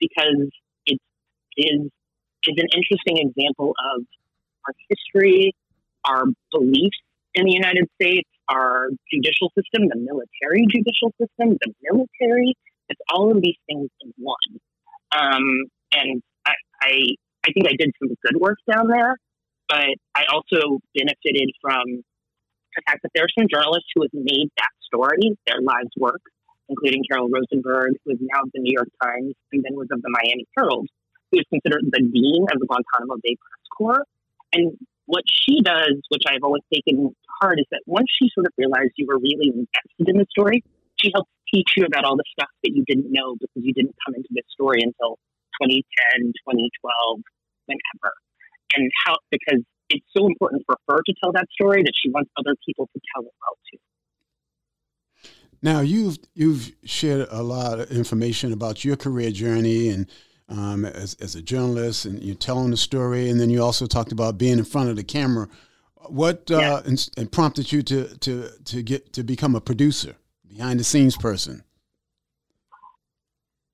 because 0.00 0.50
it's 0.86 1.04
is 1.56 1.90
is 2.48 2.56
an 2.58 2.68
interesting 2.74 3.18
example 3.18 3.74
of 3.94 4.04
our 4.66 4.74
history, 4.88 5.54
our 6.04 6.24
beliefs 6.52 6.98
in 7.34 7.46
the 7.46 7.52
United 7.52 7.88
States, 8.00 8.28
our 8.48 8.88
judicial 9.12 9.50
system, 9.58 9.88
the 9.88 9.98
military 9.98 10.66
judicial 10.70 11.12
system, 11.20 11.56
the 11.60 11.72
military. 11.82 12.54
It's 12.88 13.00
all 13.12 13.30
of 13.30 13.42
these 13.42 13.56
things 13.66 13.88
in 14.02 14.12
one. 14.16 14.36
Um, 15.12 15.64
and 15.92 16.22
I, 16.46 16.52
I, 16.82 16.92
I 17.46 17.52
think 17.52 17.66
I 17.66 17.76
did 17.78 17.92
some 17.98 18.08
good 18.08 18.40
work 18.40 18.58
down 18.70 18.88
there, 18.88 19.16
but 19.68 19.96
I 20.14 20.24
also 20.32 20.80
benefited 20.94 21.50
from 21.60 22.04
the 22.76 22.82
fact 22.86 23.00
that 23.02 23.10
there 23.14 23.24
are 23.24 23.34
some 23.38 23.46
journalists 23.48 23.88
who 23.94 24.02
have 24.02 24.12
made 24.12 24.50
that 24.58 24.74
story 24.84 25.36
their 25.46 25.60
lives 25.60 25.90
work, 25.96 26.20
including 26.68 27.02
Carol 27.10 27.28
Rosenberg, 27.30 27.94
who 28.04 28.12
is 28.12 28.18
now 28.20 28.42
of 28.42 28.50
the 28.52 28.60
New 28.60 28.72
York 28.72 28.88
Times 29.02 29.34
and 29.52 29.64
then 29.64 29.74
was 29.74 29.88
of 29.90 30.02
the 30.02 30.10
Miami 30.10 30.44
Herald, 30.56 30.88
who 31.34 31.40
is 31.40 31.46
considered 31.50 31.82
the 31.90 32.02
dean 32.02 32.46
of 32.54 32.60
the 32.60 32.66
Guantanamo 32.66 33.18
Bay 33.22 33.34
Press 33.34 33.66
Corps. 33.76 34.06
And 34.54 34.78
what 35.06 35.24
she 35.26 35.60
does, 35.60 35.98
which 36.08 36.22
I've 36.26 36.42
always 36.42 36.62
taken 36.72 37.14
heart, 37.40 37.58
is 37.58 37.66
that 37.70 37.82
once 37.86 38.06
she 38.14 38.30
sort 38.32 38.46
of 38.46 38.52
realized 38.56 38.94
you 38.96 39.06
were 39.06 39.18
really 39.18 39.50
invested 39.50 40.06
in 40.06 40.16
the 40.16 40.26
story, 40.30 40.62
she 41.02 41.10
helps 41.12 41.30
teach 41.52 41.74
you 41.76 41.84
about 41.84 42.04
all 42.04 42.16
the 42.16 42.24
stuff 42.38 42.48
that 42.62 42.70
you 42.72 42.84
didn't 42.86 43.10
know 43.10 43.34
because 43.34 43.66
you 43.66 43.74
didn't 43.74 43.94
come 44.06 44.14
into 44.14 44.28
this 44.30 44.46
story 44.54 44.78
until 44.80 45.18
2010, 45.60 46.32
2012, 46.46 47.20
whenever. 47.66 48.14
And 48.76 48.90
how, 49.04 49.16
because 49.30 49.60
it's 49.90 50.06
so 50.16 50.26
important 50.26 50.62
for 50.66 50.78
her 50.88 51.02
to 51.04 51.14
tell 51.22 51.32
that 51.32 51.46
story 51.52 51.82
that 51.82 51.92
she 52.00 52.10
wants 52.10 52.30
other 52.38 52.54
people 52.66 52.88
to 52.94 53.00
tell 53.14 53.22
it 53.22 53.34
well 53.42 53.58
too. 53.70 53.78
Now 55.62 55.80
you've 55.80 56.18
you've 56.34 56.72
shared 56.84 57.26
a 57.30 57.42
lot 57.42 57.80
of 57.80 57.90
information 57.90 58.52
about 58.52 58.84
your 58.84 58.96
career 58.96 59.30
journey 59.30 59.88
and 59.88 60.06
um, 60.48 60.84
as, 60.84 61.14
as 61.20 61.34
a 61.34 61.42
journalist, 61.42 62.04
and 62.04 62.22
you're 62.22 62.34
telling 62.34 62.70
the 62.70 62.76
story, 62.76 63.30
and 63.30 63.40
then 63.40 63.50
you 63.50 63.62
also 63.62 63.86
talked 63.86 64.12
about 64.12 64.38
being 64.38 64.58
in 64.58 64.64
front 64.64 64.90
of 64.90 64.96
the 64.96 65.04
camera. 65.04 65.48
What 66.06 66.50
uh, 66.50 66.58
yeah. 66.58 66.80
and, 66.84 67.08
and 67.16 67.32
prompted 67.32 67.72
you 67.72 67.82
to 67.82 68.16
to 68.18 68.50
to 68.64 68.82
get 68.82 69.12
to 69.14 69.22
become 69.22 69.54
a 69.54 69.60
producer, 69.60 70.16
behind 70.46 70.78
the 70.78 70.84
scenes 70.84 71.16
person? 71.16 71.62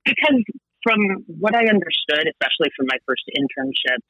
Because 0.05 0.43
from 0.83 1.01
what 1.27 1.55
I 1.55 1.67
understood, 1.67 2.25
especially 2.31 2.71
from 2.77 2.87
my 2.87 2.99
first 3.07 3.23
internship 3.37 4.01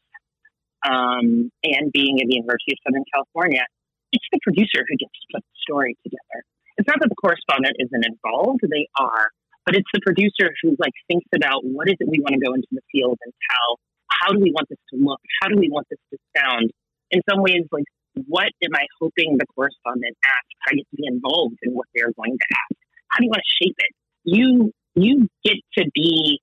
um, 0.86 1.50
and 1.64 1.92
being 1.92 2.20
at 2.20 2.28
the 2.28 2.36
University 2.36 2.72
of 2.72 2.78
Southern 2.86 3.04
California, 3.12 3.64
it's 4.12 4.24
the 4.32 4.38
producer 4.42 4.84
who 4.86 4.96
gets 4.96 5.12
to 5.12 5.26
put 5.34 5.42
the 5.42 5.56
story 5.62 5.96
together. 6.04 6.44
It's 6.76 6.88
not 6.88 7.00
that 7.00 7.08
the 7.08 7.16
correspondent 7.16 7.76
isn't 7.78 8.04
involved; 8.06 8.60
they 8.62 8.86
are, 8.98 9.30
but 9.66 9.76
it's 9.76 9.88
the 9.92 10.00
producer 10.04 10.52
who 10.62 10.76
like 10.78 10.94
thinks 11.08 11.26
about 11.34 11.64
what 11.64 11.88
is 11.88 11.96
it 12.00 12.08
we 12.08 12.20
want 12.20 12.34
to 12.34 12.40
go 12.40 12.54
into 12.54 12.68
the 12.72 12.82
field 12.92 13.18
and 13.22 13.32
tell. 13.50 13.78
How 14.08 14.32
do 14.32 14.40
we 14.40 14.52
want 14.52 14.68
this 14.68 14.78
to 14.92 14.96
look? 14.98 15.20
How 15.40 15.48
do 15.48 15.56
we 15.56 15.70
want 15.70 15.86
this 15.88 15.98
to 16.12 16.18
sound? 16.36 16.70
In 17.10 17.20
some 17.28 17.42
ways, 17.42 17.64
like 17.72 17.84
what 18.26 18.50
am 18.62 18.74
I 18.74 18.84
hoping 19.00 19.36
the 19.38 19.46
correspondent 19.54 20.16
asks? 20.24 20.58
I 20.66 20.74
get 20.74 20.86
to 20.90 20.96
be 20.96 21.06
involved 21.06 21.56
in 21.62 21.72
what 21.72 21.86
they're 21.94 22.12
going 22.12 22.36
to 22.36 22.46
ask. 22.50 22.76
How 23.08 23.18
do 23.18 23.24
you 23.24 23.30
want 23.30 23.42
to 23.42 23.64
shape 23.64 23.76
it? 23.78 23.92
You 24.24 24.72
you 24.94 25.28
get 25.44 25.56
to 25.78 25.84
be 25.94 26.40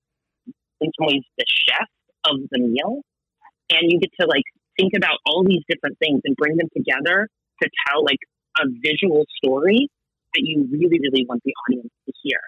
in 0.82 0.92
some 0.98 1.08
ways 1.08 1.24
the 1.38 1.46
chef 1.48 1.88
of 2.26 2.38
the 2.52 2.60
meal, 2.60 3.02
and 3.70 3.82
you 3.84 4.00
get 4.00 4.12
to 4.22 4.28
like 4.28 4.44
think 4.78 4.94
about 4.96 5.20
all 5.26 5.44
these 5.44 5.64
different 5.70 5.98
things 6.00 6.22
and 6.24 6.36
bring 6.36 6.56
them 6.58 6.68
together 6.76 7.28
to 7.62 7.70
tell 7.88 8.04
like 8.04 8.20
a 8.60 8.66
visual 8.82 9.26
story 9.44 9.90
that 10.34 10.42
you 10.44 10.68
really 10.72 11.00
really 11.02 11.26
want 11.28 11.42
the 11.44 11.54
audience 11.68 11.92
to 12.06 12.14
hear 12.24 12.40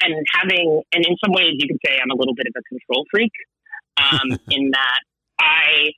and 0.00 0.14
having, 0.32 0.82
and 0.92 1.04
in 1.06 1.16
some 1.24 1.32
ways, 1.32 1.52
you 1.58 1.68
could 1.68 1.78
say 1.84 1.98
I'm 2.02 2.10
a 2.10 2.16
little 2.16 2.34
bit 2.34 2.46
of 2.46 2.54
a 2.56 2.62
control 2.68 3.04
freak 3.10 3.32
um, 3.96 4.38
in 4.50 4.70
that 4.70 5.00
I 5.38 5.92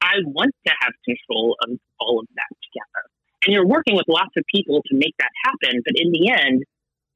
I 0.00 0.14
want 0.24 0.54
to 0.66 0.72
have 0.80 0.92
control 1.04 1.56
of 1.64 1.78
all 2.00 2.20
of 2.20 2.26
that 2.34 2.56
together. 2.62 3.04
And 3.44 3.54
you're 3.54 3.66
working 3.66 3.96
with 3.96 4.06
lots 4.08 4.30
of 4.36 4.44
people 4.52 4.82
to 4.86 4.96
make 4.96 5.14
that 5.18 5.30
happen, 5.44 5.80
but 5.84 5.94
in 5.96 6.12
the 6.12 6.30
end, 6.30 6.62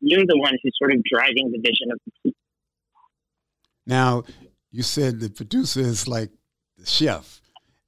you're 0.00 0.26
the 0.26 0.38
one 0.38 0.54
who's 0.62 0.74
sort 0.78 0.92
of 0.92 1.02
driving 1.04 1.52
the 1.52 1.58
vision 1.58 1.90
of 1.92 1.98
the 2.04 2.12
team. 2.22 2.34
Now, 3.86 4.24
you 4.70 4.82
said 4.82 5.20
the 5.20 5.30
producer 5.30 5.80
is 5.80 6.08
like 6.08 6.30
the 6.76 6.86
chef, 6.86 7.40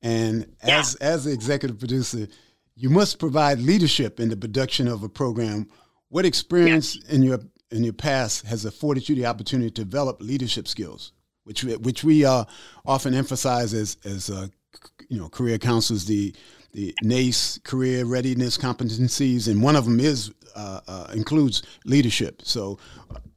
and 0.03 0.47
yeah. 0.65 0.79
as 0.79 0.95
as 0.97 1.25
the 1.25 1.33
executive 1.33 1.79
producer, 1.79 2.29
you 2.77 2.91
must 2.91 3.19
provide 3.19 3.59
leadership 3.59 4.21
in 4.21 4.29
the 4.29 4.37
production 4.37 4.89
of 4.89 5.03
a 5.03 5.09
program. 5.09 5.69
What 6.09 6.25
experience 6.25 6.97
yeah. 6.97 7.15
in 7.15 7.23
your 7.23 7.39
in 7.75 7.83
your 7.83 7.93
past 7.93 8.47
has 8.47 8.65
afforded 8.65 9.09
you 9.09 9.17
the 9.17 9.27
opportunity 9.27 9.71
to 9.71 9.85
develop 9.85 10.21
leadership 10.21 10.69
skills, 10.69 11.13
which 11.43 11.65
which 11.65 12.05
we 12.05 12.25
uh, 12.25 12.45
often 12.87 13.15
emphasize 13.15 13.75
as 13.75 13.97
as 14.05 14.31
uh, 14.31 14.47
you 15.09 15.19
know 15.19 15.29
career 15.29 15.59
counselors 15.59 16.05
the 16.05 16.35
the 16.73 16.95
NACE 17.03 17.59
career 17.65 18.05
readiness 18.05 18.57
competencies, 18.57 19.49
and 19.49 19.63
one 19.63 19.77
of 19.77 19.85
them 19.85 19.99
is 20.01 20.33
uh, 20.55 20.81
uh 20.87 21.07
includes 21.15 21.63
leadership. 21.85 22.43
So, 22.43 22.79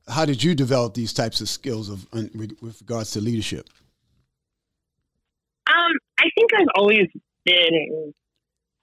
how 0.08 0.26
did 0.26 0.44
you 0.44 0.54
develop 0.54 0.94
these 0.94 1.14
types 1.14 1.42
of 1.42 1.50
skills 1.50 1.90
of 1.90 2.08
with 2.14 2.80
regards 2.82 3.12
to 3.12 3.22
leadership? 3.22 3.68
Um, 5.68 5.94
I 6.20 6.30
think 6.36 6.52
I've 6.56 6.68
always 6.76 7.08
been. 7.44 8.14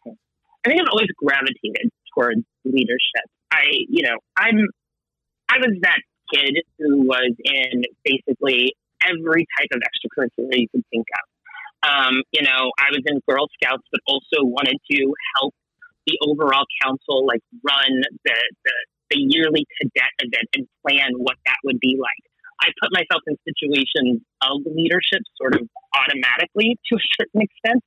I 0.06 0.68
think 0.68 0.80
I've 0.80 0.88
always 0.92 1.08
gravitated 1.16 1.90
towards 2.14 2.40
leadership. 2.64 3.26
I, 3.52 3.64
you 3.88 4.02
know, 4.02 4.18
I'm 4.37 4.66
I 5.54 5.58
was 5.58 5.78
that 5.82 6.02
kid 6.34 6.58
who 6.78 7.06
was 7.06 7.30
in 7.44 7.84
basically 8.02 8.75
every 9.06 9.46
type 9.54 9.70
of 9.70 9.80
extracurricular 9.87 10.58
you 10.58 10.66
could 10.68 10.82
think 10.90 11.06
of. 11.14 11.25
Um, 11.87 12.23
you 12.32 12.42
know, 12.42 12.73
I 12.80 12.90
was 12.90 13.02
in 13.06 13.20
Girl 13.28 13.46
Scouts, 13.54 13.87
but 13.92 14.00
also 14.06 14.42
wanted 14.42 14.78
to 14.90 15.14
help 15.37 15.54
the 16.06 16.18
overall 16.26 16.64
council 16.82 17.26
like 17.26 17.40
run 17.62 18.02
the, 18.25 18.37
the, 18.64 18.75
the 19.11 19.18
yearly 19.20 19.64
cadet 19.78 20.11
event 20.18 20.49
and 20.56 20.66
plan 20.82 21.12
what 21.18 21.37
that 21.46 21.56
would 21.62 21.78
be 21.78 21.96
like. 22.00 22.25
I 22.61 22.73
put 22.82 22.90
myself 22.90 23.23
in 23.26 23.37
situations 23.46 24.25
of 24.42 24.66
leadership 24.66 25.23
sort 25.37 25.54
of 25.54 25.68
automatically 25.94 26.78
to 26.90 26.96
a 26.96 27.06
certain 27.20 27.42
extent. 27.42 27.82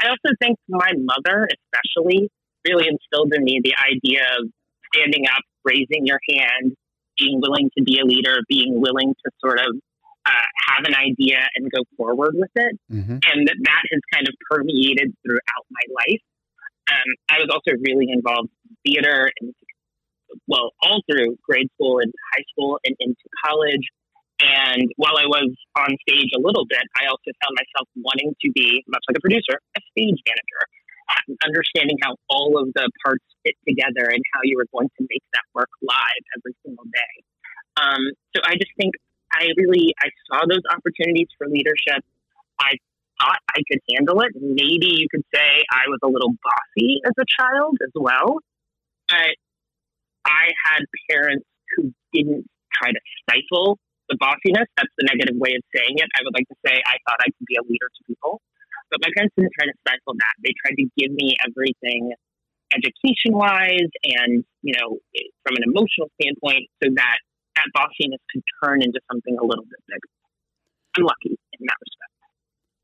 I 0.00 0.08
also 0.08 0.32
think 0.40 0.56
my 0.68 0.92
mother, 0.96 1.48
especially, 1.50 2.30
really 2.64 2.88
instilled 2.88 3.34
in 3.34 3.44
me 3.44 3.60
the 3.62 3.74
idea 3.76 4.24
of 4.38 4.48
standing 4.94 5.26
up, 5.26 5.42
raising 5.64 6.06
your 6.06 6.20
hand, 6.28 6.76
being 7.20 7.40
willing 7.40 7.70
to 7.76 7.84
be 7.84 8.00
a 8.00 8.04
leader, 8.04 8.40
being 8.48 8.80
willing 8.80 9.14
to 9.24 9.30
sort 9.44 9.60
of 9.60 9.76
uh, 10.26 10.48
have 10.68 10.84
an 10.84 10.94
idea 10.94 11.38
and 11.54 11.70
go 11.70 11.84
forward 11.96 12.32
with 12.34 12.50
it. 12.54 12.80
Mm-hmm. 12.90 13.18
And 13.20 13.38
that, 13.48 13.56
that 13.60 13.82
has 13.92 14.00
kind 14.12 14.26
of 14.26 14.34
permeated 14.50 15.14
throughout 15.24 15.64
my 15.70 15.84
life. 15.94 16.24
Um, 16.90 17.08
I 17.30 17.38
was 17.38 17.48
also 17.52 17.76
really 17.84 18.08
involved 18.10 18.48
in 18.68 18.76
theater 18.84 19.30
and, 19.40 19.54
well, 20.48 20.72
all 20.82 21.02
through 21.10 21.36
grade 21.46 21.68
school 21.74 22.00
and 22.00 22.12
high 22.34 22.44
school 22.50 22.80
and 22.84 22.96
into 22.98 23.26
college. 23.44 23.86
And 24.40 24.88
while 24.96 25.18
I 25.20 25.26
was 25.26 25.52
on 25.76 25.90
stage 26.08 26.30
a 26.34 26.40
little 26.40 26.64
bit, 26.64 26.82
I 26.96 27.06
also 27.06 27.30
found 27.44 27.54
myself 27.54 27.86
wanting 27.96 28.34
to 28.40 28.48
be, 28.52 28.82
much 28.88 29.04
like 29.08 29.18
a 29.18 29.20
producer, 29.20 29.60
a 29.76 29.80
stage 29.92 30.16
manager 30.24 30.62
understanding 31.44 31.96
how 32.02 32.16
all 32.28 32.58
of 32.58 32.72
the 32.74 32.90
parts 33.04 33.24
fit 33.44 33.54
together 33.66 34.08
and 34.08 34.22
how 34.34 34.40
you 34.44 34.56
were 34.56 34.66
going 34.72 34.88
to 34.98 35.06
make 35.08 35.22
that 35.32 35.44
work 35.54 35.70
live 35.82 36.24
every 36.36 36.54
single 36.64 36.84
day. 36.84 37.14
Um, 37.80 38.02
so 38.34 38.42
I 38.44 38.54
just 38.54 38.72
think 38.76 38.94
I 39.32 39.48
really 39.56 39.94
I 40.00 40.10
saw 40.28 40.44
those 40.48 40.62
opportunities 40.70 41.28
for 41.38 41.46
leadership. 41.48 42.04
I 42.60 42.76
thought 43.20 43.40
I 43.50 43.62
could 43.70 43.80
handle 43.94 44.20
it. 44.22 44.32
Maybe 44.34 44.98
you 44.98 45.06
could 45.10 45.24
say 45.32 45.62
I 45.70 45.88
was 45.88 46.00
a 46.02 46.08
little 46.08 46.34
bossy 46.42 47.00
as 47.06 47.12
a 47.18 47.26
child 47.26 47.78
as 47.82 47.92
well, 47.94 48.38
but 49.08 49.34
I 50.26 50.50
had 50.66 50.84
parents 51.10 51.46
who 51.76 51.92
didn't 52.12 52.48
try 52.74 52.90
to 52.90 53.00
stifle 53.22 53.78
the 54.08 54.16
bossiness. 54.18 54.66
That's 54.76 54.92
the 54.98 55.06
negative 55.06 55.36
way 55.38 55.54
of 55.54 55.62
saying 55.74 55.96
it. 55.96 56.08
I 56.18 56.20
would 56.24 56.34
like 56.34 56.48
to 56.48 56.58
say 56.66 56.82
I 56.84 56.96
thought 57.06 57.20
I 57.20 57.30
could 57.30 57.46
be 57.46 57.56
a 57.56 57.62
leader 57.62 57.88
to 57.88 58.00
people. 58.06 58.40
But 58.90 59.00
my 59.02 59.10
parents 59.16 59.34
didn't 59.36 59.52
try 59.58 59.66
to 59.66 59.76
stifle 59.86 60.14
that. 60.14 60.34
They 60.42 60.54
tried 60.64 60.76
to 60.76 60.86
give 60.98 61.12
me 61.12 61.36
everything 61.46 62.12
education 62.74 63.32
wise 63.32 63.90
and, 64.04 64.44
you 64.62 64.74
know, 64.78 64.98
from 65.42 65.56
an 65.56 65.62
emotional 65.64 66.10
standpoint 66.20 66.68
so 66.82 66.90
that 66.94 67.18
that 67.56 67.66
bossiness 67.74 68.18
could 68.32 68.42
turn 68.62 68.82
into 68.82 69.00
something 69.10 69.36
a 69.40 69.44
little 69.44 69.64
bit 69.64 69.80
bigger. 69.86 70.00
I'm 70.96 71.04
lucky 71.04 71.38
in 71.58 71.66
that 71.66 71.76
respect. 71.80 72.12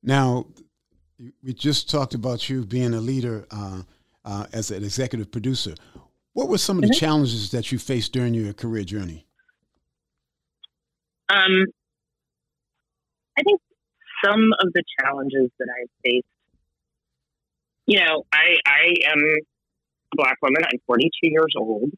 Now, 0.03 0.47
we 1.43 1.53
just 1.53 1.91
talked 1.91 2.15
about 2.15 2.49
you 2.49 2.65
being 2.65 2.95
a 2.95 3.01
leader 3.01 3.47
uh, 3.51 3.83
uh, 4.25 4.47
as 4.53 4.71
an 4.71 4.83
executive 4.83 5.31
producer. 5.31 5.75
What 6.33 6.49
were 6.49 6.59
some 6.59 6.77
of 6.77 6.83
the 6.83 6.89
mm-hmm. 6.89 6.99
challenges 6.99 7.51
that 7.53 7.73
you 7.73 7.79
faced 7.79 8.13
during 8.13 8.35
your 8.35 8.53
career 8.53 8.85
journey? 8.85 9.27
Um, 11.29 11.65
I 13.39 13.43
think 13.43 13.61
some 14.27 14.53
of 14.61 14.73
the 14.73 14.83
challenges 15.01 15.51
that 15.59 15.69
I've 15.71 15.91
faced, 16.05 16.27
you 17.87 18.01
know, 18.01 18.25
I, 18.33 18.57
I 18.67 19.11
am 19.13 19.19
a 19.19 20.17
black 20.17 20.39
woman. 20.43 20.63
I'm 20.65 20.81
42 20.87 21.11
years 21.23 21.55
old. 21.57 21.91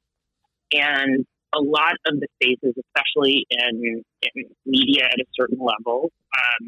And 0.72 1.24
a 1.54 1.60
lot 1.60 1.94
of 2.06 2.20
the 2.20 2.26
spaces, 2.36 2.74
especially 2.76 3.46
in, 3.50 4.02
in 4.22 4.44
media 4.66 5.04
at 5.06 5.18
a 5.18 5.24
certain 5.34 5.58
level, 5.58 6.10
um, 6.36 6.66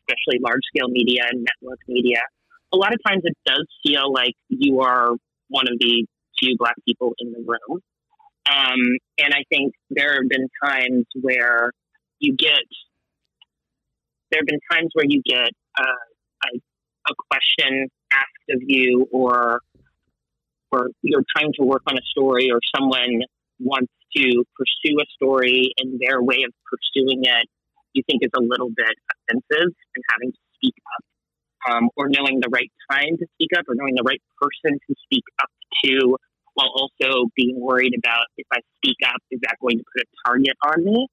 especially 0.00 0.40
large 0.40 0.62
scale 0.74 0.88
media 0.88 1.22
and 1.30 1.46
network 1.46 1.78
media, 1.88 2.20
a 2.72 2.76
lot 2.76 2.94
of 2.94 3.00
times 3.06 3.22
it 3.24 3.36
does 3.44 3.66
feel 3.86 4.10
like 4.10 4.34
you 4.48 4.80
are 4.80 5.10
one 5.48 5.66
of 5.68 5.78
the 5.78 6.06
few 6.38 6.56
black 6.58 6.74
people 6.86 7.12
in 7.18 7.32
the 7.32 7.38
room. 7.40 7.80
Um, 8.50 8.80
and 9.18 9.34
I 9.34 9.44
think 9.50 9.74
there 9.90 10.14
have 10.14 10.28
been 10.28 10.48
times 10.64 11.04
where 11.20 11.70
you 12.18 12.34
get, 12.34 12.62
there 14.32 14.40
have 14.40 14.46
been 14.46 14.60
times 14.70 14.90
where 14.94 15.04
you 15.06 15.22
get 15.24 15.50
uh, 15.78 16.02
a, 16.46 16.58
a 17.10 17.14
question 17.30 17.88
asked 18.12 18.48
of 18.50 18.60
you 18.66 19.06
or 19.12 19.60
or 20.72 20.88
you're 21.02 21.24
trying 21.36 21.52
to 21.60 21.64
work 21.64 21.82
on 21.86 21.96
a 21.96 22.02
story 22.10 22.50
or 22.50 22.58
someone 22.74 23.20
wants 23.60 23.92
to 24.16 24.44
pursue 24.56 24.96
a 24.98 25.04
story 25.14 25.72
and 25.78 26.00
their 26.00 26.22
way 26.22 26.44
of 26.46 26.52
pursuing 26.64 27.22
it 27.24 27.46
you 27.92 28.02
think 28.08 28.22
is 28.22 28.30
a 28.34 28.42
little 28.42 28.70
bit 28.74 28.96
offensive 29.12 29.70
and 29.94 30.04
having 30.10 30.32
to 30.32 30.38
speak 30.56 30.74
up 30.96 31.04
um, 31.70 31.90
or 31.96 32.08
knowing 32.08 32.40
the 32.40 32.48
right 32.50 32.72
time 32.90 33.16
to 33.18 33.26
speak 33.34 33.50
up 33.56 33.64
or 33.68 33.74
knowing 33.74 33.94
the 33.94 34.02
right 34.02 34.22
person 34.40 34.78
to 34.88 34.94
speak 35.04 35.24
up 35.42 35.50
to 35.84 36.16
while 36.54 36.72
also 36.74 37.28
being 37.36 37.60
worried 37.60 37.94
about 37.96 38.26
if 38.36 38.46
I 38.52 38.58
speak 38.78 38.96
up, 39.06 39.20
is 39.30 39.40
that 39.42 39.56
going 39.60 39.78
to 39.78 39.84
put 39.92 40.02
a 40.02 40.28
target 40.28 40.56
on 40.66 40.84
me? 40.84 41.08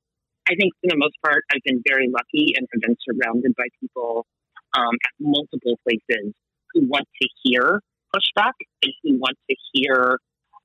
I 0.49 0.55
think 0.55 0.73
for 0.81 0.89
the 0.89 0.97
most 0.97 1.15
part, 1.23 1.43
I've 1.53 1.61
been 1.63 1.83
very 1.87 2.09
lucky 2.09 2.55
and 2.57 2.65
have 2.73 2.81
been 2.81 2.97
surrounded 3.05 3.53
by 3.55 3.67
people 3.79 4.25
um, 4.73 4.95
at 5.05 5.13
multiple 5.19 5.77
places 5.85 6.33
who 6.73 6.87
want 6.87 7.05
to 7.21 7.27
hear 7.43 7.79
pushback 8.13 8.57
and 8.81 8.91
who 9.03 9.19
want 9.19 9.37
to 9.49 9.55
hear 9.73 10.17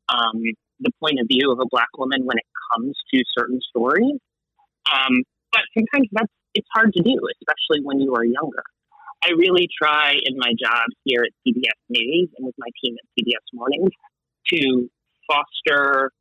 um, 0.08 0.40
the 0.80 0.90
point 1.00 1.20
of 1.20 1.28
view 1.28 1.52
of 1.52 1.60
a 1.60 1.66
black 1.70 1.92
woman 1.98 2.24
when 2.24 2.38
it 2.38 2.48
comes 2.72 2.96
to 3.12 3.22
certain 3.36 3.60
stories. 3.68 4.16
Um, 4.88 5.22
but 5.52 5.62
sometimes 5.76 6.08
that's 6.12 6.32
it's 6.54 6.68
hard 6.72 6.92
to 6.94 7.02
do, 7.02 7.18
especially 7.40 7.84
when 7.84 8.00
you 8.00 8.14
are 8.14 8.24
younger. 8.24 8.62
I 9.24 9.30
really 9.36 9.68
try 9.76 10.14
in 10.24 10.36
my 10.38 10.52
job 10.58 10.86
here 11.04 11.24
at 11.24 11.32
CBS 11.46 11.78
News 11.88 12.28
and 12.36 12.46
with 12.46 12.54
my 12.58 12.68
team 12.82 12.94
at 12.94 13.06
CBS 13.18 13.42
Mornings 13.52 13.90
to 14.52 14.88
foster 15.26 16.12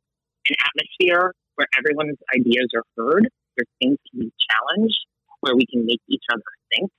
an 0.48 0.56
atmosphere 0.66 1.32
where 1.54 1.68
everyone's 1.78 2.18
ideas 2.34 2.68
are 2.74 2.82
heard, 2.96 3.28
where 3.56 3.66
things 3.80 3.98
can 4.10 4.28
be 4.28 4.32
challenged, 4.50 5.00
where 5.40 5.56
we 5.56 5.66
can 5.66 5.86
make 5.86 6.00
each 6.08 6.24
other 6.32 6.42
think. 6.74 6.90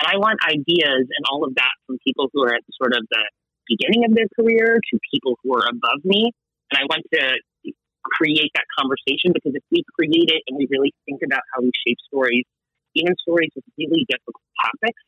And 0.00 0.06
I 0.06 0.16
want 0.16 0.38
ideas 0.46 1.04
and 1.10 1.22
all 1.30 1.44
of 1.44 1.54
that 1.56 1.74
from 1.86 1.98
people 2.06 2.30
who 2.32 2.44
are 2.44 2.54
at 2.54 2.62
sort 2.78 2.94
of 2.94 3.02
the 3.10 3.24
beginning 3.66 4.04
of 4.06 4.14
their 4.14 4.30
career 4.38 4.78
to 4.78 4.94
people 5.12 5.38
who 5.42 5.54
are 5.54 5.66
above 5.68 6.04
me. 6.04 6.30
And 6.70 6.76
I 6.78 6.84
want 6.86 7.04
to 7.12 7.38
create 8.04 8.50
that 8.54 8.64
conversation 8.78 9.34
because 9.34 9.52
if 9.54 9.64
we 9.70 9.84
create 9.98 10.30
it 10.30 10.42
and 10.48 10.56
we 10.56 10.66
really 10.70 10.94
think 11.04 11.20
about 11.24 11.42
how 11.52 11.62
we 11.62 11.72
shape 11.86 11.98
stories, 12.06 12.44
even 12.94 13.14
stories 13.20 13.50
with 13.54 13.64
really 13.76 14.06
difficult 14.08 14.44
topics, 14.64 15.02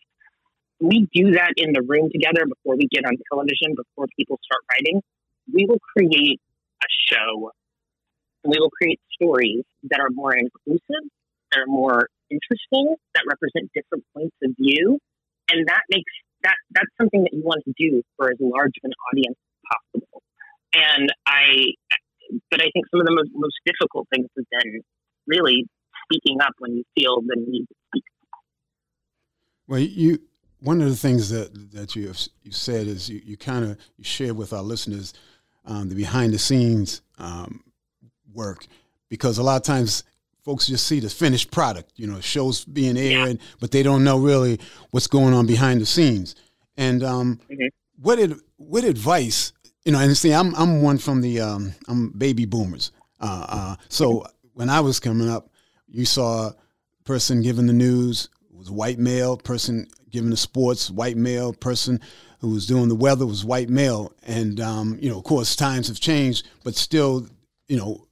we 0.80 1.07
do 1.12 1.33
that 1.33 1.52
in 1.57 1.73
the 1.73 1.83
room 1.83 2.11
together 2.11 2.45
before 2.49 2.76
we 2.76 2.88
get 2.90 3.04
on 3.04 3.14
television, 3.30 3.76
before 3.76 4.07
people 4.16 4.40
start 4.42 4.62
writing, 4.73 5.02
we 5.52 5.66
will 5.66 5.80
create 5.97 6.40
a 6.83 6.88
show. 7.09 7.52
We 8.45 8.59
will 8.59 8.71
create 8.71 9.01
stories 9.13 9.65
that 9.91 10.01
are 10.01 10.11
more 10.11 10.35
inclusive, 10.35 11.05
that 11.53 11.61
are 11.61 11.67
more 11.67 12.09
interesting, 12.31 12.97
that 13.15 13.25
represent 13.29 13.71
different 13.75 14.05
points 14.15 14.37
of 14.43 14.53
view. 14.59 14.99
And 15.51 15.69
that 15.69 15.83
makes 15.91 16.13
that 16.43 16.57
that's 16.71 16.91
something 16.99 17.23
that 17.25 17.33
you 17.33 17.43
want 17.43 17.63
to 17.65 17.75
do 17.79 18.03
for 18.17 18.31
as 18.31 18.37
large 18.41 18.73
of 18.83 18.85
an 18.85 18.93
audience 19.13 19.37
as 19.37 19.77
possible. 19.93 20.23
And 20.75 21.13
I 21.27 21.75
but 22.51 22.61
I 22.61 22.71
think 22.73 22.87
some 22.91 23.01
of 23.01 23.07
the 23.07 23.13
most, 23.13 23.31
most 23.35 23.57
difficult 23.67 24.07
things 24.15 24.29
have 24.37 24.47
been 24.63 24.81
really 25.27 25.67
speaking 26.05 26.41
up 26.41 26.53
when 26.59 26.77
you 26.77 26.85
feel 26.95 27.21
the 27.21 27.37
need 27.37 27.67
to 27.67 27.75
speak. 27.89 28.05
Well, 29.67 29.81
you 29.81 30.21
one 30.61 30.81
of 30.83 30.89
the 30.89 30.97
things 30.97 31.31
that 31.31 31.73
that 31.73 31.97
you 31.97 32.09
have, 32.09 32.21
you 32.43 32.53
said 32.53 32.87
is 32.87 33.09
you, 33.09 33.21
you 33.25 33.37
kind 33.37 33.65
of 33.65 33.79
you 33.97 34.05
share 34.05 34.35
with 34.35 34.53
our 34.53 34.63
listeners 34.63 35.15
um, 35.65 35.89
the 35.89 35.95
behind 35.95 36.33
the 36.33 36.39
scenes 36.39 37.03
um, 37.19 37.63
work 38.32 38.66
because 39.08 39.38
a 39.38 39.43
lot 39.43 39.56
of 39.56 39.62
times 39.62 40.04
folks 40.45 40.66
just 40.66 40.86
see 40.86 41.00
the 41.00 41.10
finished 41.10 41.50
product, 41.50 41.93
you 41.97 42.06
know, 42.06 42.21
shows 42.21 42.64
being 42.64 42.97
aired, 42.97 43.38
yeah. 43.38 43.47
but 43.60 43.71
they 43.71 43.82
don't 43.82 44.04
know 44.04 44.19
really 44.19 44.58
what's 44.90 45.06
going 45.06 45.34
on 45.34 45.47
behind 45.47 45.80
the 45.80 45.86
scenes. 45.86 46.34
And 46.76 47.02
um, 47.02 47.40
mm-hmm. 47.50 47.66
what 48.00 48.19
ad, 48.19 48.34
what 48.56 48.84
advice 48.84 49.52
you 49.84 49.93
know, 49.93 49.99
and 50.00 50.16
see, 50.16 50.32
I'm 50.32 50.54
I'm 50.54 50.82
one 50.82 50.99
from 50.99 51.21
the 51.21 51.40
um, 51.40 51.73
I'm 51.88 52.10
baby 52.10 52.45
boomers. 52.45 52.93
Uh, 53.21 53.47
uh, 53.49 53.76
so 53.88 54.26
when 54.52 54.69
I 54.69 54.80
was 54.80 55.00
coming 55.00 55.28
up, 55.28 55.50
you 55.88 56.04
saw 56.04 56.49
a 56.49 56.56
person 57.04 57.43
giving 57.43 57.66
the 57.66 57.73
news 57.73 58.28
was 58.52 58.71
white 58.71 58.99
male, 58.99 59.36
person 59.36 59.86
giving 60.10 60.30
the 60.30 60.36
sports 60.36 60.90
white 60.90 61.16
male, 61.16 61.52
person 61.52 62.00
who 62.40 62.50
was 62.50 62.66
doing 62.66 62.88
the 62.88 62.95
weather 62.95 63.26
was 63.26 63.45
white 63.45 63.69
male, 63.71 64.12
and 64.23 64.60
um, 64.60 64.99
you 65.00 65.10
know, 65.10 65.19
of 65.19 65.25
course, 65.25 65.56
times 65.56 65.88
have 65.88 66.00
changed, 66.00 66.47
but 66.62 66.75
still, 66.75 67.26
you 67.69 67.76
know, 67.76 68.06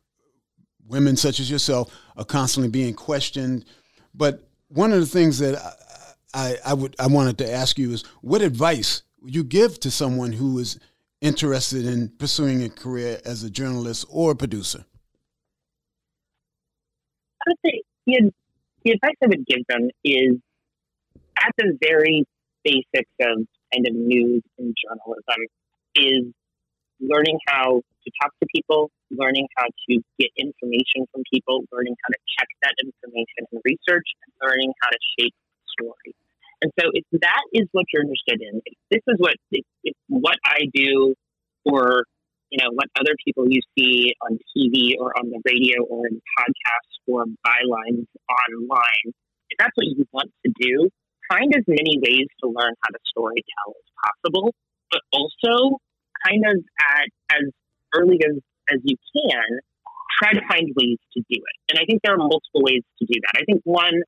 women 0.89 1.17
such 1.17 1.41
as 1.41 1.51
yourself 1.51 1.93
are 2.17 2.25
constantly 2.25 2.71
being 2.71 2.95
questioned. 2.95 3.65
But 4.15 4.49
one 4.69 4.93
of 4.93 5.01
the 5.01 5.07
things 5.07 5.39
that 5.39 5.57
I, 5.57 5.73
I, 6.35 6.57
I 6.67 6.75
would 6.75 6.97
I 6.99 7.07
wanted 7.07 7.39
to 7.39 7.51
ask 7.51 7.79
you 7.79 7.93
is, 7.93 8.03
what 8.21 8.43
advice 8.43 9.03
would 9.23 9.35
you 9.35 9.45
give 9.45 9.81
to 9.81 9.91
someone 9.91 10.33
who 10.33 10.59
is 10.59 10.79
interested 11.21 11.85
in 11.85 12.09
pursuing 12.19 12.63
a 12.63 12.69
career 12.69 13.21
as 13.25 13.43
a 13.43 13.51
journalist 13.51 14.07
or 14.11 14.33
a 14.33 14.37
producer? 14.37 14.85
I 17.41 17.51
would 17.51 17.57
say 17.65 17.83
the, 18.07 18.33
advice 18.93 19.17
I 19.23 19.27
would 19.27 19.47
give 19.47 19.65
them 19.69 19.91
is 20.05 20.37
at 21.45 21.53
the 21.57 21.79
very 21.83 22.25
basics 22.65 23.11
of 23.21 23.47
kind 23.73 23.87
of 23.87 23.95
news 23.95 24.43
and 24.59 24.75
journalism 24.85 25.47
is 25.95 26.33
learning 27.01 27.39
how 27.47 27.81
to 27.81 28.09
talk 28.23 28.33
to 28.41 28.47
people, 28.55 28.91
learning 29.11 29.47
how 29.57 29.67
to 29.67 29.93
get 30.19 30.31
information 30.37 31.07
from 31.13 31.23
people, 31.33 31.65
learning 31.73 31.95
how 32.05 32.09
to 32.13 32.21
check 32.39 32.49
that 32.63 32.75
information 32.83 33.47
and 33.51 33.61
research, 33.65 34.07
and 34.25 34.31
learning 34.43 34.73
how 34.83 34.91
to 34.91 34.99
shape 35.19 35.35
stories. 35.79 36.17
And 36.63 36.73
so, 36.79 36.91
if 36.93 37.05
that 37.23 37.43
is 37.53 37.69
what 37.73 37.87
you're 37.93 38.03
interested 38.03 38.43
in, 38.43 38.61
this 38.91 39.03
is 39.07 39.17
what 39.19 39.35
if, 39.51 39.65
if 39.85 39.95
what 40.09 40.37
I 40.45 40.67
do, 40.75 41.15
or 41.65 42.05
you 42.51 42.59
know 42.59 42.71
what 42.73 42.89
other 42.99 43.15
people 43.25 43.45
you 43.49 43.61
see 43.77 44.15
on 44.23 44.39
TV 44.57 44.95
or 44.99 45.17
on 45.19 45.31
the 45.31 45.41
radio 45.45 45.85
or 45.85 46.07
in 46.07 46.21
podcasts 46.39 46.99
or 47.07 47.25
bylines 47.47 48.07
online, 48.27 49.15
if 49.51 49.59
that's 49.59 49.73
what 49.77 49.87
you 49.87 50.05
want 50.13 50.33
to 50.45 50.53
do, 50.59 50.89
find 51.31 51.55
as 51.55 51.65
many 51.69 51.99
ways 52.03 52.27
to 52.43 52.49
learn 52.49 52.75
how 52.83 52.91
to 52.91 52.99
story 53.07 53.45
tell 53.55 53.75
as 53.77 53.89
possible, 54.03 54.55
but 54.91 55.03
also 55.13 55.79
kind 56.27 56.43
of 56.47 56.65
at 56.99 57.09
as 57.37 57.45
early 57.95 58.21
as 58.25 58.37
as 58.71 58.81
you 58.85 58.97
can, 59.15 59.61
try 60.21 60.33
to 60.33 60.43
find 60.49 60.69
ways 60.77 60.99
to 61.15 61.21
do 61.21 61.39
it. 61.41 61.57
And 61.71 61.79
I 61.81 61.85
think 61.87 62.01
there 62.05 62.15
are 62.15 62.19
multiple 62.19 62.63
ways 62.63 62.83
to 63.01 63.07
do 63.07 63.21
that. 63.21 63.41
I 63.41 63.45
think 63.45 63.63
one 63.65 64.03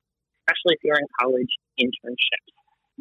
especially 0.51 0.75
if 0.75 0.81
you're 0.83 0.99
in 0.99 1.07
college, 1.19 1.51
internships. 1.79 2.51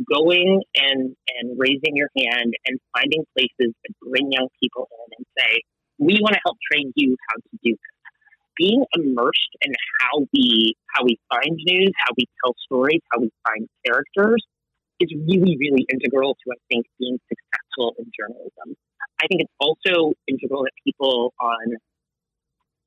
Going 0.09 0.63
and, 0.77 1.15
and 1.37 1.59
raising 1.59 1.97
your 1.97 2.09
hand 2.17 2.55
and 2.67 2.81
finding 2.97 3.25
places 3.37 3.75
that 3.75 3.93
bring 4.01 4.33
young 4.33 4.49
people 4.63 4.89
in 4.89 5.19
and 5.19 5.27
say, 5.37 5.61
we 5.99 6.19
want 6.23 6.35
to 6.35 6.41
help 6.45 6.57
train 6.71 6.93
you 6.97 7.17
how 7.29 7.37
to 7.37 7.51
do 7.63 7.73
this. 7.73 7.97
Being 8.57 8.85
immersed 8.97 9.53
in 9.63 9.73
how 10.01 10.27
we 10.33 10.75
how 10.95 11.05
we 11.05 11.19
find 11.33 11.57
news, 11.65 11.93
how 12.05 12.13
we 12.17 12.27
tell 12.45 12.55
stories, 12.65 13.01
how 13.13 13.21
we 13.21 13.31
find 13.47 13.69
characters 13.87 14.45
is 15.01 15.09
really, 15.17 15.57
really 15.57 15.87
integral 15.89 16.35
to 16.35 16.53
I 16.53 16.61
think 16.69 16.87
being 16.99 17.19
successful 17.29 17.60
in 17.79 18.11
journalism. 18.11 18.77
I 19.23 19.27
think 19.29 19.43
it's 19.43 19.57
also 19.61 20.13
integral 20.27 20.65
that 20.65 20.73
people 20.85 21.33
on 21.41 21.77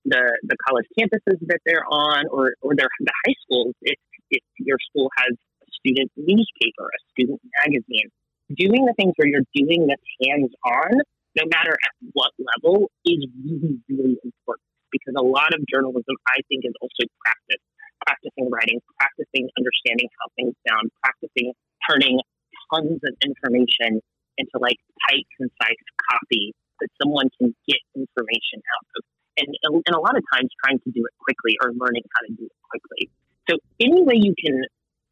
the 0.06 0.24
the 0.43 0.58
college 0.67 0.86
campuses 1.00 1.39
that 1.48 1.60
they're 1.65 1.86
on 1.88 2.28
or 2.28 2.56
or 2.62 2.76
their 2.76 2.89
the 3.00 3.13
high 3.26 3.36
schools, 3.46 3.74
if 3.82 3.98
if 4.30 4.43
your 4.60 4.78
school 4.89 5.10
has 5.17 5.34
a 5.34 5.69
student 5.80 6.12
newspaper, 6.17 6.89
a 6.89 7.00
student 7.12 7.41
magazine, 7.63 8.10
doing 8.56 8.86
the 8.86 8.93
things 8.98 9.13
where 9.15 9.28
you're 9.28 9.48
doing 9.54 9.88
this 9.88 10.02
hands 10.28 10.52
on, 10.65 10.91
no 11.36 11.43
matter 11.48 11.72
at 11.72 11.93
what 12.13 12.32
level, 12.39 12.91
is 13.06 13.26
really, 13.46 13.80
really 13.89 14.17
important 14.24 14.67
because 14.91 15.13
a 15.17 15.24
lot 15.24 15.54
of 15.54 15.62
journalism, 15.65 16.15
I 16.28 16.41
think, 16.50 16.65
is 16.65 16.74
also 16.82 17.08
practice. 17.24 17.63
Practicing 18.06 18.52
writing, 18.52 18.82
practicing 19.00 19.48
understanding 19.58 20.10
how 20.19 20.28
things 20.36 20.54
sound, 20.67 20.91
practicing 21.00 21.54
turning 21.88 22.19
tons 22.67 23.00
of 23.00 23.13
information 23.24 24.04
into 24.38 24.58
like 24.60 24.78
tight, 25.10 25.26
concise 25.38 25.82
copy 26.12 26.54
that 26.80 26.89
someone 27.02 27.30
can 27.39 27.56
get 27.67 27.80
information 27.96 28.60
out 28.60 28.88
of. 28.98 29.04
And, 29.38 29.50
and 29.63 29.96
a 29.96 30.00
lot 30.00 30.15
of 30.15 30.24
times 30.34 30.50
trying 30.63 30.80
to 30.86 30.91
do 30.91 31.02
it 31.02 31.13
quickly 31.17 31.58
or 31.63 31.74
learning 31.74 32.04
how 32.13 32.22
to 32.28 32.34
do 32.34 32.46
it 32.46 32.58
quickly. 32.69 33.10
So 33.50 33.58
any 33.80 34.04
way 34.04 34.22
you 34.22 34.34
can 34.38 34.62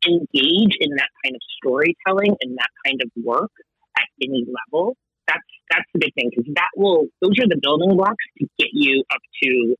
engage 0.06 0.78
in 0.80 0.92
that 0.98 1.10
kind 1.26 1.36
of 1.36 1.42
storytelling 1.58 2.38
and 2.42 2.58
that 2.58 2.70
kind 2.86 3.02
of 3.02 3.10
work 3.24 3.52
at 3.98 4.08
any 4.22 4.46
level, 4.46 4.96
that's 5.28 5.50
that's 5.70 5.88
the 5.94 6.00
big 6.00 6.14
thing 6.14 6.30
because 6.30 6.46
that 6.56 6.70
will 6.76 7.08
those 7.22 7.38
are 7.40 7.48
the 7.48 7.60
building 7.62 7.96
blocks 7.96 8.24
to 8.38 8.46
get 8.60 8.70
you 8.74 9.04
up 9.12 9.22
to 9.44 9.76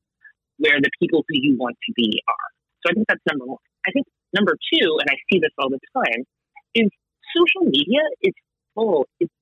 where 0.58 0.80
the 0.80 0.90
people 1.02 1.24
who 1.28 1.36
you 1.38 1.58
want 1.58 1.78
to 1.86 1.94
be 1.96 2.22
are. 2.28 2.50
So 2.82 2.92
I 2.92 2.94
think 2.94 3.08
that's 3.08 3.26
number 3.30 3.46
one. 3.46 3.62
I 3.86 3.92
think 3.92 4.06
number 4.34 4.56
two, 4.74 4.98
and 5.02 5.10
I 5.10 5.18
see 5.32 5.40
this 5.40 5.52
all 5.58 5.70
the 5.70 5.80
time, 5.94 6.24
is 6.76 6.90
social 7.36 7.70
media 7.70 8.02
is 8.22 8.34
full, 8.76 9.08
it's 9.20 9.34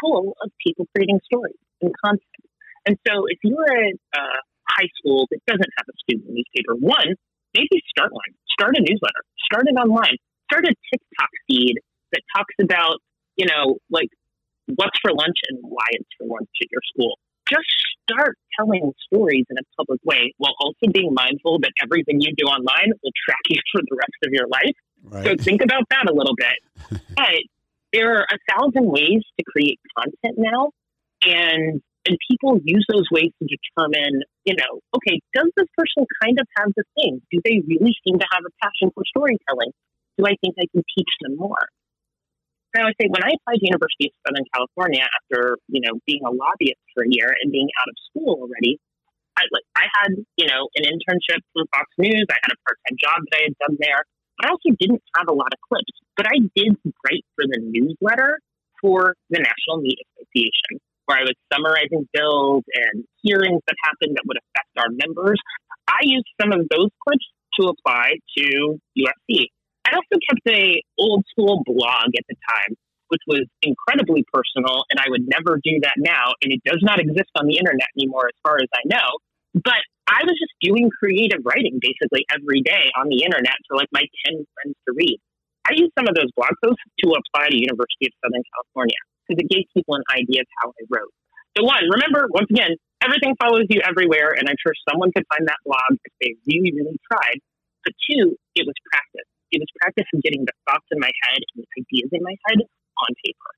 full 0.00 0.34
of 0.42 0.50
people 0.64 0.86
creating 0.94 1.20
stories 1.24 1.58
and 1.80 1.92
content. 2.04 2.44
And 2.86 2.96
so 3.06 3.24
if 3.28 3.38
you're 3.44 3.72
at 3.72 3.98
uh, 4.16 4.40
high 4.68 4.88
school 4.98 5.26
that 5.30 5.40
doesn't 5.46 5.72
have 5.78 5.86
a 5.88 5.96
student 6.00 6.30
newspaper, 6.30 6.74
one, 6.80 7.14
maybe 7.54 7.82
start 7.90 8.12
one, 8.12 8.32
start 8.48 8.76
a 8.76 8.80
newsletter, 8.80 9.22
start 9.44 9.64
it 9.66 9.76
online, 9.76 10.16
start 10.50 10.64
a 10.64 10.74
TikTok 10.90 11.30
feed 11.46 11.76
that 12.12 12.22
talks 12.34 12.54
about, 12.60 12.98
you 13.36 13.46
know, 13.46 13.78
like 13.90 14.08
what's 14.76 14.98
for 15.02 15.12
lunch 15.12 15.38
and 15.48 15.58
why 15.62 15.86
it's 15.92 16.08
for 16.18 16.26
lunch 16.26 16.48
at 16.62 16.68
your 16.70 16.82
school. 16.94 17.18
Just 17.48 17.68
start 18.08 18.38
telling 18.56 18.92
stories 19.06 19.44
in 19.50 19.56
a 19.58 19.64
public 19.76 20.00
way 20.04 20.32
while 20.38 20.54
also 20.60 20.90
being 20.92 21.12
mindful 21.12 21.58
that 21.60 21.72
everything 21.82 22.20
you 22.20 22.32
do 22.36 22.44
online 22.44 22.92
will 23.02 23.12
track 23.26 23.42
you 23.48 23.60
for 23.72 23.82
the 23.82 23.96
rest 23.96 24.18
of 24.24 24.32
your 24.32 24.46
life. 24.48 24.76
Right. 25.02 25.24
So 25.24 25.44
think 25.44 25.62
about 25.62 25.84
that 25.90 26.08
a 26.08 26.14
little 26.14 26.34
bit. 26.36 27.00
but 27.16 27.42
there 27.92 28.16
are 28.16 28.26
a 28.30 28.38
thousand 28.50 28.90
ways 28.90 29.22
to 29.38 29.44
create 29.44 29.80
content 29.96 30.38
now. 30.38 30.70
And 31.22 31.82
and 32.08 32.16
people 32.30 32.56
use 32.64 32.86
those 32.88 33.04
ways 33.12 33.28
to 33.36 33.44
determine, 33.44 34.24
you 34.48 34.56
know, 34.56 34.80
okay, 34.96 35.20
does 35.36 35.52
this 35.52 35.68
person 35.76 36.08
kind 36.24 36.40
of 36.40 36.48
have 36.56 36.72
the 36.72 36.84
thing? 36.96 37.20
Do 37.30 37.44
they 37.44 37.60
really 37.68 37.92
seem 38.06 38.18
to 38.18 38.28
have 38.32 38.40
a 38.40 38.52
passion 38.64 38.88
for 38.96 39.04
storytelling? 39.04 39.72
Do 40.16 40.24
I 40.24 40.32
think 40.40 40.56
I 40.56 40.64
can 40.72 40.80
teach 40.96 41.12
them 41.20 41.36
more? 41.36 41.68
Now, 42.72 42.88
I 42.88 42.96
say 42.96 43.10
when 43.10 43.20
I 43.20 43.36
applied 43.36 43.60
to 43.60 43.66
University 43.68 44.08
of 44.08 44.16
Southern 44.24 44.48
California 44.54 45.04
after, 45.04 45.58
you 45.68 45.82
know, 45.84 45.98
being 46.06 46.24
a 46.24 46.32
lobbyist 46.32 46.80
for 46.94 47.04
a 47.04 47.10
year 47.10 47.28
and 47.28 47.52
being 47.52 47.68
out 47.82 47.90
of 47.90 47.96
school 48.08 48.48
already, 48.48 48.78
I, 49.36 49.44
like, 49.52 49.68
I 49.76 49.84
had, 50.00 50.24
you 50.40 50.46
know, 50.46 50.70
an 50.78 50.88
internship 50.88 51.42
from 51.52 51.66
Fox 51.74 51.90
News. 51.98 52.24
I 52.30 52.38
had 52.40 52.52
a 52.54 52.60
part-time 52.64 52.96
job 52.96 53.18
that 53.28 53.36
I 53.36 53.42
had 53.50 53.56
done 53.60 53.76
there. 53.76 54.02
I 54.42 54.48
also 54.48 54.74
didn't 54.78 55.02
have 55.16 55.28
a 55.28 55.32
lot 55.32 55.52
of 55.52 55.60
clips, 55.68 55.92
but 56.16 56.26
I 56.26 56.38
did 56.56 56.76
write 56.84 57.24
for 57.36 57.44
the 57.44 57.60
newsletter 57.60 58.38
for 58.80 59.14
the 59.28 59.38
National 59.38 59.82
Meat 59.82 59.98
Association, 60.00 60.80
where 61.04 61.18
I 61.18 61.22
was 61.22 61.36
summarizing 61.52 62.08
bills 62.12 62.64
and 62.72 63.04
hearings 63.22 63.60
that 63.66 63.76
happened 63.84 64.16
that 64.16 64.24
would 64.26 64.38
affect 64.38 64.72
our 64.78 64.90
members. 64.90 65.38
I 65.88 66.00
used 66.02 66.28
some 66.40 66.52
of 66.52 66.66
those 66.70 66.88
clips 67.04 67.26
to 67.60 67.68
apply 67.68 68.16
to 68.38 68.80
USC. 68.96 69.52
I 69.84 69.96
also 69.96 70.16
kept 70.28 70.40
a 70.48 70.80
old 70.98 71.24
school 71.30 71.62
blog 71.66 72.08
at 72.16 72.24
the 72.28 72.36
time, 72.48 72.76
which 73.08 73.22
was 73.26 73.44
incredibly 73.62 74.24
personal, 74.32 74.84
and 74.90 75.00
I 75.00 75.10
would 75.10 75.26
never 75.26 75.58
do 75.62 75.80
that 75.82 75.98
now. 75.98 76.32
And 76.42 76.52
it 76.52 76.62
does 76.64 76.80
not 76.82 77.00
exist 77.00 77.30
on 77.36 77.46
the 77.46 77.58
internet 77.58 77.88
anymore, 77.98 78.28
as 78.28 78.38
far 78.42 78.56
as 78.56 78.68
I 78.72 78.86
know. 78.86 79.18
But 79.54 79.82
I 80.06 80.22
was 80.22 80.38
just 80.38 80.49
doing 80.60 80.90
creative 80.92 81.40
writing 81.44 81.80
basically 81.80 82.24
every 82.30 82.60
day 82.62 82.92
on 82.96 83.08
the 83.08 83.24
internet 83.24 83.56
for 83.68 83.76
like 83.76 83.88
my 83.92 84.04
10 84.26 84.44
friends 84.54 84.76
to 84.88 84.92
read. 84.94 85.18
I 85.68 85.76
used 85.76 85.92
some 85.96 86.08
of 86.08 86.14
those 86.14 86.32
blog 86.36 86.52
posts 86.64 86.82
to 87.04 87.06
apply 87.12 87.52
to 87.52 87.56
University 87.56 88.08
of 88.08 88.14
Southern 88.24 88.44
California 88.54 89.00
because 89.24 89.38
it 89.44 89.48
gave 89.48 89.64
people 89.72 89.94
an 89.94 90.06
idea 90.10 90.42
of 90.42 90.48
how 90.60 90.72
I 90.72 90.82
wrote. 90.88 91.12
So 91.56 91.64
one, 91.64 91.84
remember, 91.90 92.26
once 92.30 92.48
again, 92.50 92.78
everything 93.02 93.34
follows 93.38 93.66
you 93.68 93.82
everywhere, 93.82 94.34
and 94.34 94.48
I'm 94.48 94.58
sure 94.58 94.72
someone 94.88 95.10
could 95.12 95.26
find 95.28 95.46
that 95.46 95.60
blog 95.66 95.98
if 96.04 96.12
they 96.20 96.34
really, 96.46 96.72
really 96.74 96.98
tried. 97.10 97.38
But 97.84 97.94
two, 98.06 98.36
it 98.54 98.64
was 98.66 98.74
practice. 98.90 99.28
It 99.50 99.58
was 99.58 99.68
practice 99.82 100.06
of 100.14 100.22
getting 100.22 100.44
the 100.46 100.54
thoughts 100.68 100.86
in 100.90 101.00
my 101.00 101.10
head 101.26 101.40
and 101.54 101.64
the 101.64 101.68
ideas 101.82 102.10
in 102.12 102.22
my 102.22 102.34
head 102.46 102.58
on 102.62 103.08
paper. 103.24 103.50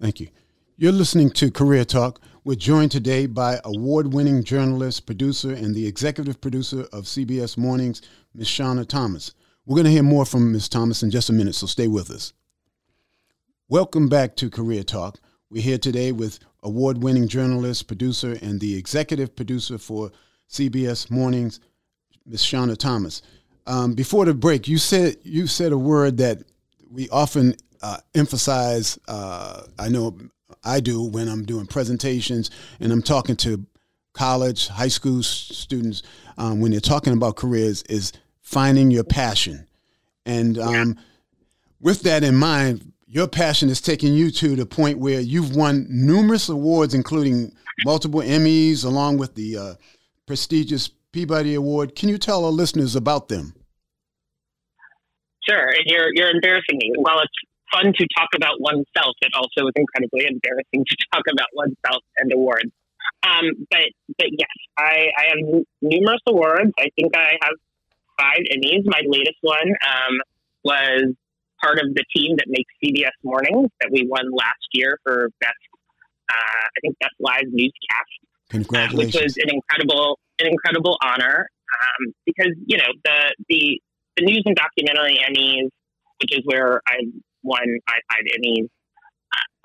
Thank 0.00 0.20
you. 0.20 0.28
You're 0.76 0.92
listening 0.92 1.30
to 1.40 1.50
Career 1.50 1.84
Talk. 1.84 2.20
We're 2.46 2.54
joined 2.54 2.92
today 2.92 3.26
by 3.26 3.58
award 3.64 4.14
winning 4.14 4.44
journalist, 4.44 5.04
producer, 5.04 5.52
and 5.52 5.74
the 5.74 5.84
executive 5.84 6.40
producer 6.40 6.82
of 6.92 7.06
CBS 7.06 7.58
Mornings, 7.58 8.02
Ms. 8.36 8.46
Shawna 8.46 8.86
Thomas. 8.86 9.34
We're 9.64 9.74
going 9.74 9.86
to 9.86 9.90
hear 9.90 10.04
more 10.04 10.24
from 10.24 10.52
Ms. 10.52 10.68
Thomas 10.68 11.02
in 11.02 11.10
just 11.10 11.28
a 11.28 11.32
minute, 11.32 11.56
so 11.56 11.66
stay 11.66 11.88
with 11.88 12.08
us. 12.08 12.34
Welcome 13.68 14.08
back 14.08 14.36
to 14.36 14.48
Career 14.48 14.84
Talk. 14.84 15.18
We're 15.50 15.60
here 15.60 15.76
today 15.76 16.12
with 16.12 16.38
award 16.62 17.02
winning 17.02 17.26
journalist, 17.26 17.88
producer, 17.88 18.38
and 18.40 18.60
the 18.60 18.76
executive 18.76 19.34
producer 19.34 19.76
for 19.76 20.12
CBS 20.48 21.10
Mornings, 21.10 21.58
Ms. 22.26 22.42
Shawna 22.42 22.78
Thomas. 22.78 23.22
Um, 23.66 23.94
before 23.94 24.24
the 24.24 24.34
break, 24.34 24.68
you 24.68 24.78
said 24.78 25.16
you 25.24 25.48
said 25.48 25.72
a 25.72 25.78
word 25.78 26.18
that 26.18 26.44
we 26.88 27.08
often 27.08 27.56
uh, 27.82 27.98
emphasize. 28.14 29.00
Uh, 29.08 29.62
I 29.80 29.88
know 29.88 30.16
I 30.66 30.80
do 30.80 31.02
when 31.02 31.28
I'm 31.28 31.44
doing 31.44 31.66
presentations 31.66 32.50
and 32.80 32.92
I'm 32.92 33.02
talking 33.02 33.36
to 33.36 33.64
college, 34.12 34.68
high 34.68 34.88
school 34.88 35.22
students 35.22 36.02
um, 36.38 36.60
when 36.60 36.72
they're 36.72 36.80
talking 36.80 37.12
about 37.12 37.36
careers 37.36 37.82
is 37.84 38.12
finding 38.42 38.90
your 38.90 39.04
passion. 39.04 39.66
And 40.24 40.58
um, 40.58 40.96
with 41.80 42.02
that 42.02 42.24
in 42.24 42.34
mind, 42.34 42.92
your 43.06 43.28
passion 43.28 43.68
is 43.68 43.80
taking 43.80 44.14
you 44.14 44.30
to 44.32 44.56
the 44.56 44.66
point 44.66 44.98
where 44.98 45.20
you've 45.20 45.54
won 45.54 45.86
numerous 45.88 46.48
awards, 46.48 46.94
including 46.94 47.52
multiple 47.84 48.20
Emmys, 48.20 48.84
along 48.84 49.18
with 49.18 49.34
the 49.34 49.56
uh, 49.56 49.74
prestigious 50.26 50.88
Peabody 51.12 51.54
Award. 51.54 51.94
Can 51.94 52.08
you 52.08 52.18
tell 52.18 52.44
our 52.44 52.50
listeners 52.50 52.96
about 52.96 53.28
them? 53.28 53.54
Sure, 55.48 55.68
and 55.68 55.84
you're 55.86 56.08
you're 56.14 56.30
embarrassing 56.30 56.76
me. 56.76 56.92
While 56.96 57.20
it's 57.20 57.32
fun 57.72 57.92
to 57.92 58.06
talk 58.16 58.28
about 58.34 58.60
oneself. 58.60 59.16
It 59.20 59.32
also 59.34 59.68
is 59.68 59.74
incredibly 59.76 60.26
embarrassing 60.26 60.84
to 60.84 60.96
talk 61.12 61.24
about 61.30 61.48
oneself 61.54 62.02
and 62.18 62.32
awards. 62.32 62.70
Um, 63.22 63.66
but 63.70 63.88
but 64.18 64.28
yes, 64.30 64.48
I, 64.78 65.10
I 65.16 65.24
have 65.30 65.64
numerous 65.82 66.20
awards. 66.26 66.72
I 66.78 66.88
think 66.96 67.16
I 67.16 67.38
have 67.42 67.54
five 68.18 68.40
Emmys. 68.52 68.82
My 68.84 69.02
latest 69.06 69.38
one 69.40 69.68
um, 69.68 70.14
was 70.64 71.14
part 71.60 71.78
of 71.78 71.94
the 71.94 72.04
team 72.14 72.36
that 72.36 72.46
makes 72.48 72.70
CBS 72.82 73.16
Mornings 73.22 73.70
that 73.80 73.90
we 73.90 74.06
won 74.06 74.30
last 74.30 74.66
year 74.72 74.98
for 75.02 75.30
best. 75.40 75.54
Uh, 76.28 76.62
I 76.76 76.80
think 76.82 76.98
best 76.98 77.14
live 77.20 77.44
newscast, 77.46 78.12
Congratulations. 78.50 79.14
Uh, 79.14 79.18
which 79.18 79.24
was 79.24 79.36
an 79.36 79.50
incredible 79.54 80.18
an 80.38 80.48
incredible 80.48 80.98
honor 81.02 81.48
um, 81.72 82.12
because 82.24 82.52
you 82.66 82.76
know 82.76 82.90
the 83.04 83.34
the 83.48 83.80
the 84.16 84.24
news 84.24 84.42
and 84.44 84.56
documentary 84.56 85.20
Emmys, 85.28 85.68
which 86.20 86.36
is 86.36 86.40
where 86.44 86.80
I 86.86 87.06
won 87.46 87.64
five 87.86 88.02
five 88.10 88.26
Emmys 88.36 88.68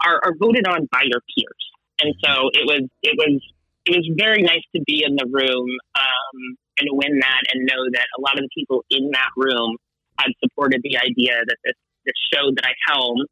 are, 0.05 0.21
are 0.23 0.35
voted 0.39 0.65
on 0.67 0.87
by 0.91 1.03
your 1.03 1.21
peers, 1.33 1.63
and 2.01 2.13
so 2.23 2.49
it 2.53 2.65
was 2.65 2.87
it 3.03 3.15
was 3.17 3.41
it 3.85 3.97
was 3.97 4.09
very 4.17 4.41
nice 4.41 4.63
to 4.75 4.81
be 4.85 5.03
in 5.05 5.15
the 5.15 5.25
room 5.25 5.67
um, 5.97 6.37
and 6.79 6.89
win 6.91 7.19
that, 7.19 7.41
and 7.53 7.65
know 7.65 7.83
that 7.93 8.07
a 8.17 8.21
lot 8.21 8.37
of 8.37 8.45
the 8.45 8.49
people 8.55 8.85
in 8.89 9.09
that 9.11 9.29
room 9.35 9.77
had 10.19 10.31
supported 10.43 10.81
the 10.83 10.97
idea 10.97 11.41
that 11.45 11.57
this 11.63 11.75
this 12.05 12.17
show 12.33 12.51
that 12.55 12.65
I 12.65 12.73
helm 12.91 13.25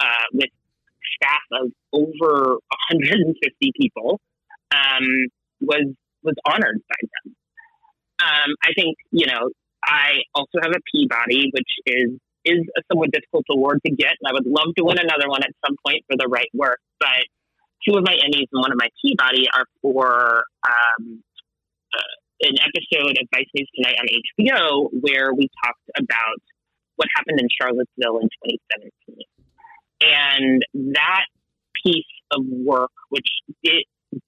uh, 0.00 0.26
with 0.32 0.50
staff 1.16 1.44
of 1.52 1.70
over 1.92 2.58
150 2.90 3.72
people 3.80 4.20
um, 4.72 5.06
was 5.60 5.94
was 6.22 6.34
honored 6.46 6.80
by 6.88 7.00
them. 7.02 7.36
Um, 8.22 8.54
I 8.62 8.72
think 8.74 8.96
you 9.10 9.26
know 9.26 9.50
I 9.84 10.22
also 10.34 10.58
have 10.62 10.72
a 10.72 10.80
Peabody, 10.92 11.50
which 11.52 11.72
is 11.86 12.10
is 12.44 12.60
a 12.76 12.80
somewhat 12.90 13.10
difficult 13.10 13.44
award 13.50 13.80
to 13.86 13.92
get, 13.92 14.14
and 14.20 14.28
I 14.28 14.32
would 14.32 14.46
love 14.46 14.74
to 14.76 14.84
win 14.84 14.98
another 14.98 15.28
one 15.28 15.42
at 15.42 15.50
some 15.66 15.76
point 15.84 16.04
for 16.08 16.16
the 16.16 16.28
right 16.28 16.50
work. 16.54 16.78
But 17.00 17.28
two 17.86 17.96
of 17.96 18.04
my 18.04 18.12
Emmys 18.12 18.48
and 18.52 18.60
one 18.60 18.72
of 18.72 18.78
my 18.78 18.88
Peabody 19.02 19.48
are 19.54 19.66
for 19.82 20.44
um, 20.64 21.22
uh, 21.92 22.14
an 22.42 22.56
episode 22.60 23.16
of 23.20 23.28
Vice 23.34 23.48
News 23.54 23.68
Tonight 23.76 23.96
on 24.00 24.06
HBO 24.08 24.88
where 25.00 25.32
we 25.34 25.48
talked 25.64 25.88
about 25.98 26.40
what 26.96 27.08
happened 27.16 27.40
in 27.40 27.48
Charlottesville 27.60 28.18
in 28.20 28.28
2017. 28.44 29.24
And 30.00 30.94
that 30.94 31.26
piece 31.84 32.04
of 32.30 32.44
work, 32.46 32.92
which 33.08 33.28
did, 33.62 33.84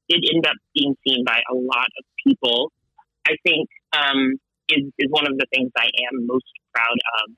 did 0.09 0.25
end 0.35 0.47
up 0.47 0.57
being 0.75 0.97
seen 1.07 1.25
by 1.25 1.41
a 1.51 1.55
lot 1.55 1.89
of 1.99 2.05
people, 2.27 2.73
I 3.27 3.37
think 3.45 3.69
um, 3.93 4.35
is, 4.69 4.85
is 4.99 5.11
one 5.11 5.27
of 5.27 5.37
the 5.39 5.47
things 5.53 5.71
I 5.77 5.87
am 5.87 6.27
most 6.27 6.47
proud 6.75 6.99
of 7.23 7.35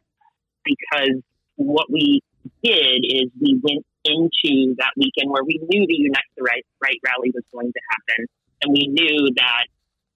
because 0.68 1.16
what 1.56 1.90
we 1.90 2.20
did 2.62 3.04
is 3.08 3.32
we 3.40 3.58
went 3.64 3.84
into 4.04 4.74
that 4.78 4.92
weekend 4.96 5.30
where 5.30 5.44
we 5.44 5.60
knew 5.68 5.86
the 5.86 5.96
Unite 5.96 6.28
the 6.36 6.42
Right, 6.42 6.64
right 6.82 7.00
rally 7.04 7.32
was 7.34 7.44
going 7.52 7.72
to 7.72 7.80
happen. 7.90 8.26
And 8.62 8.72
we 8.72 8.86
knew 8.86 9.30
that, 9.36 9.66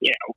you 0.01 0.11
know, 0.11 0.35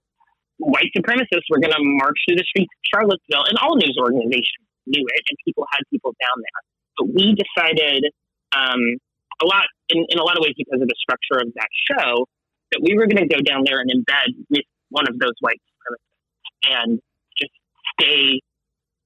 white 0.57 0.91
supremacists 0.95 1.47
were 1.49 1.59
going 1.59 1.73
to 1.73 1.81
march 1.81 2.17
through 2.27 2.37
the 2.37 2.47
streets 2.47 2.71
of 2.71 2.83
Charlottesville, 2.93 3.45
and 3.49 3.57
all 3.59 3.75
news 3.75 3.97
organizations 3.99 4.65
knew 4.85 5.03
it, 5.03 5.21
and 5.29 5.37
people 5.43 5.65
had 5.71 5.81
people 5.89 6.13
down 6.21 6.37
there. 6.37 6.61
But 6.97 7.07
we 7.13 7.35
decided 7.35 8.05
um, 8.55 8.81
a 9.41 9.45
lot, 9.45 9.65
in, 9.89 10.05
in 10.09 10.19
a 10.19 10.23
lot 10.23 10.37
of 10.37 10.43
ways, 10.43 10.53
because 10.57 10.81
of 10.81 10.87
the 10.87 10.99
structure 10.99 11.41
of 11.41 11.51
that 11.55 11.69
show, 11.89 12.27
that 12.71 12.81
we 12.81 12.95
were 12.95 13.07
going 13.07 13.27
to 13.27 13.29
go 13.29 13.41
down 13.41 13.63
there 13.65 13.79
and 13.79 13.89
embed 13.89 14.37
with 14.49 14.65
one 14.89 15.07
of 15.07 15.17
those 15.19 15.33
white 15.41 15.59
supremacists 15.65 16.71
and 16.71 16.99
just 17.37 17.51
stay 17.99 18.41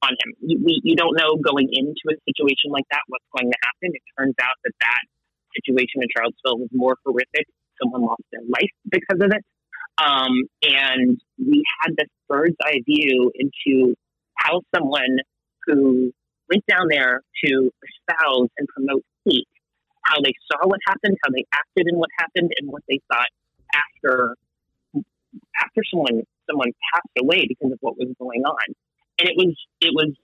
on 0.01 0.11
him. 0.11 0.33
You, 0.41 0.59
we, 0.63 0.81
you 0.83 0.95
don't 0.95 1.15
know 1.15 1.35
going 1.37 1.69
into 1.71 2.03
a 2.11 2.17
situation 2.27 2.71
like 2.71 2.85
that 2.91 3.01
what's 3.07 3.25
going 3.35 3.51
to 3.51 3.57
happen. 3.63 3.95
It 3.95 4.03
turns 4.17 4.35
out 4.41 4.55
that 4.63 4.73
that 4.79 5.03
situation 5.55 6.01
in 6.01 6.09
Charlottesville 6.15 6.59
was 6.59 6.69
more 6.73 6.95
horrific. 7.05 7.47
Someone 7.81 8.03
lost 8.03 8.23
their 8.31 8.41
life 8.47 8.71
because 8.89 9.19
of 9.21 9.31
it. 9.31 9.43
Um, 9.99 10.47
and 10.63 11.19
we 11.37 11.63
had 11.81 11.95
this 11.97 12.07
bird's 12.27 12.55
eye 12.63 12.81
view 12.85 13.31
into 13.35 13.95
how 14.35 14.61
someone 14.73 15.19
who 15.65 16.13
went 16.49 16.65
down 16.67 16.87
there 16.89 17.21
to 17.45 17.71
espouse 17.83 18.47
and 18.57 18.67
promote 18.69 19.03
hate, 19.25 19.47
how 20.03 20.21
they 20.23 20.33
saw 20.51 20.67
what 20.67 20.79
happened, 20.87 21.17
how 21.23 21.31
they 21.31 21.45
acted 21.53 21.87
in 21.87 21.97
what 21.97 22.09
happened, 22.17 22.51
and 22.59 22.71
what 22.71 22.83
they 22.87 22.99
thought 23.11 23.27
after 23.75 24.35
after 25.61 25.81
someone 25.91 26.23
someone 26.49 26.71
passed 26.93 27.13
away 27.21 27.45
because 27.47 27.71
of 27.71 27.77
what 27.81 27.97
was 27.97 28.07
going 28.17 28.43
on. 28.43 28.75
And 29.19 29.29
it 29.29 29.35
was 29.37 29.55
it 29.81 29.91
was 29.93 30.15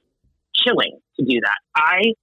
chilling 0.56 1.00
to 1.20 1.26
do 1.26 1.40
that. 1.42 1.60
I 1.76 2.14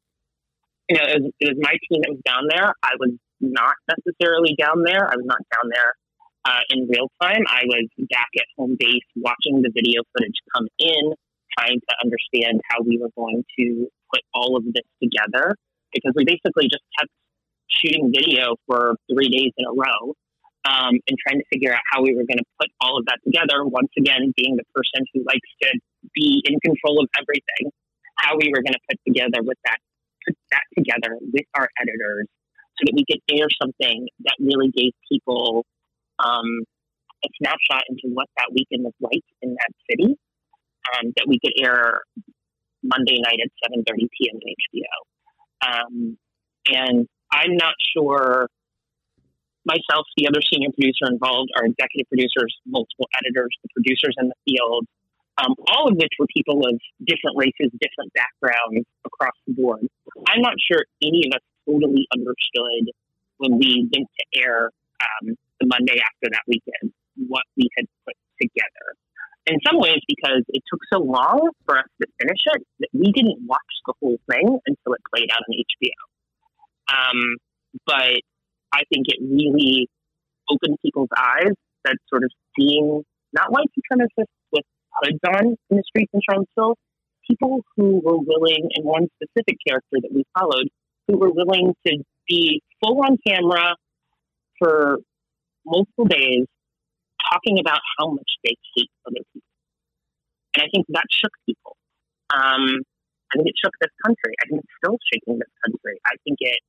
you 0.88 0.96
know, 0.98 1.04
it 1.04 1.22
was, 1.22 1.32
it 1.40 1.48
was 1.54 1.58
my 1.60 1.76
team 1.88 2.02
that 2.02 2.10
was 2.10 2.20
down 2.24 2.48
there. 2.48 2.74
I 2.82 2.92
was 2.98 3.12
not 3.40 3.74
necessarily 3.88 4.54
down 4.58 4.82
there. 4.84 5.04
I 5.04 5.16
was 5.16 5.24
not 5.24 5.40
down 5.52 5.70
there 5.70 5.94
uh, 6.44 6.62
in 6.70 6.88
real 6.88 7.10
time. 7.20 7.44
I 7.48 7.62
was 7.66 7.86
back 8.10 8.28
at 8.36 8.46
home 8.56 8.76
base 8.78 9.06
watching 9.16 9.62
the 9.62 9.70
video 9.74 10.02
footage 10.12 10.36
come 10.54 10.68
in, 10.78 11.14
trying 11.58 11.80
to 11.80 11.92
understand 12.02 12.60
how 12.70 12.82
we 12.82 12.98
were 12.98 13.10
going 13.16 13.44
to 13.58 13.88
put 14.12 14.22
all 14.34 14.56
of 14.56 14.64
this 14.64 14.86
together 15.02 15.54
because 15.92 16.12
we 16.16 16.24
basically 16.24 16.68
just 16.68 16.84
kept 16.98 17.10
shooting 17.68 18.12
video 18.14 18.56
for 18.66 18.96
three 19.12 19.28
days 19.28 19.52
in 19.56 19.64
a 19.66 19.72
row 19.72 20.14
um, 20.64 20.94
and 21.06 21.16
trying 21.26 21.38
to 21.40 21.46
figure 21.52 21.72
out 21.72 21.82
how 21.90 22.02
we 22.02 22.14
were 22.14 22.24
going 22.24 22.38
to 22.38 22.50
put 22.60 22.70
all 22.80 22.98
of 22.98 23.04
that 23.06 23.18
together. 23.24 23.64
Once 23.64 23.90
again, 23.98 24.32
being 24.36 24.56
the 24.56 24.66
person 24.74 25.04
who 25.12 25.24
likes 25.26 25.50
to 25.62 25.68
be 26.14 26.42
in 26.46 26.58
control 26.60 27.02
of 27.02 27.08
everything, 27.18 27.70
how 28.16 28.36
we 28.36 28.50
were 28.54 28.62
going 28.62 28.74
to 28.74 28.84
put 28.88 28.98
together 29.06 29.42
with 29.42 29.58
that, 29.64 29.78
put 30.26 30.36
that 30.52 30.66
together 30.78 31.18
with 31.20 31.46
our 31.54 31.68
editors 31.80 32.26
so 32.78 32.86
that 32.86 32.94
we 32.94 33.04
could 33.04 33.20
air 33.30 33.46
something 33.60 34.08
that 34.24 34.36
really 34.38 34.70
gave 34.70 34.92
people 35.10 35.64
um, 36.18 36.64
a 37.24 37.28
snapshot 37.38 37.82
into 37.88 38.14
what 38.14 38.28
that 38.36 38.50
weekend 38.52 38.84
was 38.84 38.94
like 39.00 39.22
in 39.42 39.54
that 39.54 39.72
city 39.90 40.14
um, 40.94 41.12
that 41.16 41.26
we 41.26 41.38
could 41.38 41.52
air 41.58 42.02
Monday 42.82 43.20
night 43.20 43.38
at 43.42 43.50
7.30 43.70 44.08
p.m. 44.18 44.36
on 44.36 44.54
HBO. 44.74 44.96
Um, 45.62 46.18
and 46.66 47.08
I'm 47.32 47.56
not 47.56 47.74
sure 47.96 48.48
myself, 49.64 50.06
the 50.16 50.26
other 50.26 50.40
senior 50.42 50.70
producer 50.74 51.06
involved, 51.06 51.50
our 51.56 51.66
executive 51.66 52.08
producers, 52.08 52.50
multiple 52.66 53.08
editors, 53.18 53.54
the 53.62 53.70
producers 53.74 54.14
in 54.18 54.28
the 54.28 54.38
field, 54.46 54.86
um, 55.38 55.54
all 55.72 55.88
of 55.88 55.96
which 55.96 56.12
were 56.18 56.26
people 56.34 56.60
of 56.66 56.76
different 57.06 57.36
races, 57.38 57.72
different 57.80 58.12
backgrounds 58.12 58.86
across 59.06 59.34
the 59.46 59.54
board. 59.54 59.86
I'm 60.28 60.42
not 60.42 60.54
sure 60.60 60.84
any 61.02 61.24
of 61.30 61.38
us 61.38 61.44
totally 61.64 62.06
understood 62.12 62.92
when 63.38 63.58
we 63.58 63.88
went 63.88 64.08
to 64.08 64.24
air 64.38 64.70
um, 65.00 65.36
the 65.60 65.66
Monday 65.66 65.98
after 65.98 66.28
that 66.30 66.44
weekend 66.46 66.92
what 67.28 67.44
we 67.56 67.68
had 67.76 67.86
put 68.06 68.16
together. 68.40 68.96
In 69.46 69.58
some 69.66 69.80
ways, 69.80 69.98
because 70.06 70.44
it 70.48 70.62
took 70.70 70.80
so 70.92 71.00
long 71.00 71.50
for 71.66 71.78
us 71.78 71.90
to 72.00 72.06
finish 72.20 72.38
it, 72.54 72.62
that 72.80 72.88
we 72.92 73.10
didn't 73.10 73.42
watch 73.46 73.72
the 73.86 73.94
whole 74.00 74.18
thing 74.30 74.58
until 74.66 74.94
it 74.94 75.00
played 75.12 75.30
out 75.32 75.42
on 75.42 75.54
HBO. 75.58 75.98
Um, 76.92 77.36
but 77.86 78.22
I 78.72 78.82
think 78.92 79.06
it 79.08 79.18
really 79.20 79.88
opened 80.50 80.78
people's 80.84 81.10
eyes 81.16 81.52
that 81.84 81.96
sort 82.08 82.24
of 82.24 82.30
seeing 82.56 83.02
not 83.32 83.52
white 83.52 83.68
supremacists 83.76 84.32
with 84.52 84.64
hoods 85.02 85.18
on 85.26 85.56
in 85.70 85.76
the 85.76 85.82
streets 85.86 86.10
in 86.12 86.20
Charlottesville, 86.28 86.76
people 87.28 87.64
who 87.76 88.00
were 88.04 88.18
willing, 88.18 88.68
and 88.74 88.84
one 88.84 89.08
specific 89.16 89.58
character 89.66 89.98
that 90.00 90.10
we 90.12 90.24
followed, 90.38 90.68
who 91.08 91.18
were 91.18 91.30
willing 91.30 91.74
to 91.86 91.98
be 92.28 92.62
full 92.82 93.00
on 93.00 93.16
camera 93.26 93.76
for 94.58 94.98
multiple 95.66 96.04
days 96.04 96.46
talking 97.32 97.58
about 97.58 97.78
how 97.98 98.10
much 98.10 98.30
they 98.44 98.54
hate 98.76 98.90
other 99.06 99.22
people. 99.32 99.48
And 100.54 100.64
I 100.64 100.68
think 100.72 100.86
that 100.90 101.06
shook 101.10 101.32
people. 101.46 101.76
Um, 102.34 102.82
I 103.32 103.36
think 103.36 103.48
it 103.48 103.54
shook 103.62 103.72
this 103.80 103.92
country. 104.04 104.34
I 104.40 104.44
think 104.48 104.60
it's 104.60 104.76
still 104.84 104.98
shaking 105.12 105.38
this 105.38 105.52
country. 105.64 105.96
I 106.04 106.16
think 106.24 106.36
it, 106.40 106.60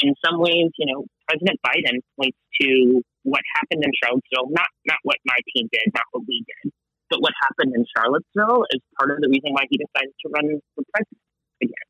in 0.00 0.14
some 0.24 0.40
ways, 0.40 0.70
you 0.78 0.86
know, 0.92 1.06
President 1.28 1.58
Biden 1.64 2.00
points 2.18 2.38
to 2.60 3.02
what 3.22 3.42
happened 3.56 3.84
in 3.84 3.92
Charlottesville, 4.02 4.50
not 4.50 4.68
not 4.86 4.98
what 5.02 5.18
my 5.24 5.38
team 5.54 5.68
did, 5.72 5.86
not 5.94 6.04
what 6.12 6.24
we 6.26 6.44
did, 6.44 6.72
but 7.10 7.20
what 7.20 7.32
happened 7.42 7.74
in 7.74 7.84
Charlottesville 7.96 8.66
is 8.70 8.80
part 8.98 9.10
of 9.10 9.18
the 9.20 9.28
reason 9.28 9.52
why 9.52 9.64
he 9.70 9.78
decided 9.78 10.12
to 10.24 10.28
run 10.30 10.60
for 10.74 10.84
president 10.92 11.22
again. 11.62 11.88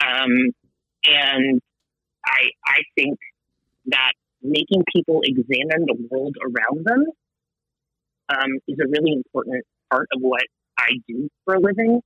Um, 0.00 0.32
and 1.04 1.60
I 2.26 2.50
I 2.66 2.80
think 2.96 3.18
that 3.86 4.12
making 4.42 4.84
people 4.94 5.20
examine 5.24 5.86
the 5.86 5.96
world 6.10 6.36
around 6.40 6.84
them 6.84 7.04
um, 8.30 8.50
is 8.68 8.78
a 8.80 8.88
really 8.88 9.12
important 9.12 9.64
part 9.90 10.08
of 10.14 10.20
what 10.20 10.44
I 10.78 10.92
do 11.08 11.28
for 11.44 11.54
a 11.54 11.60
living. 11.60 12.00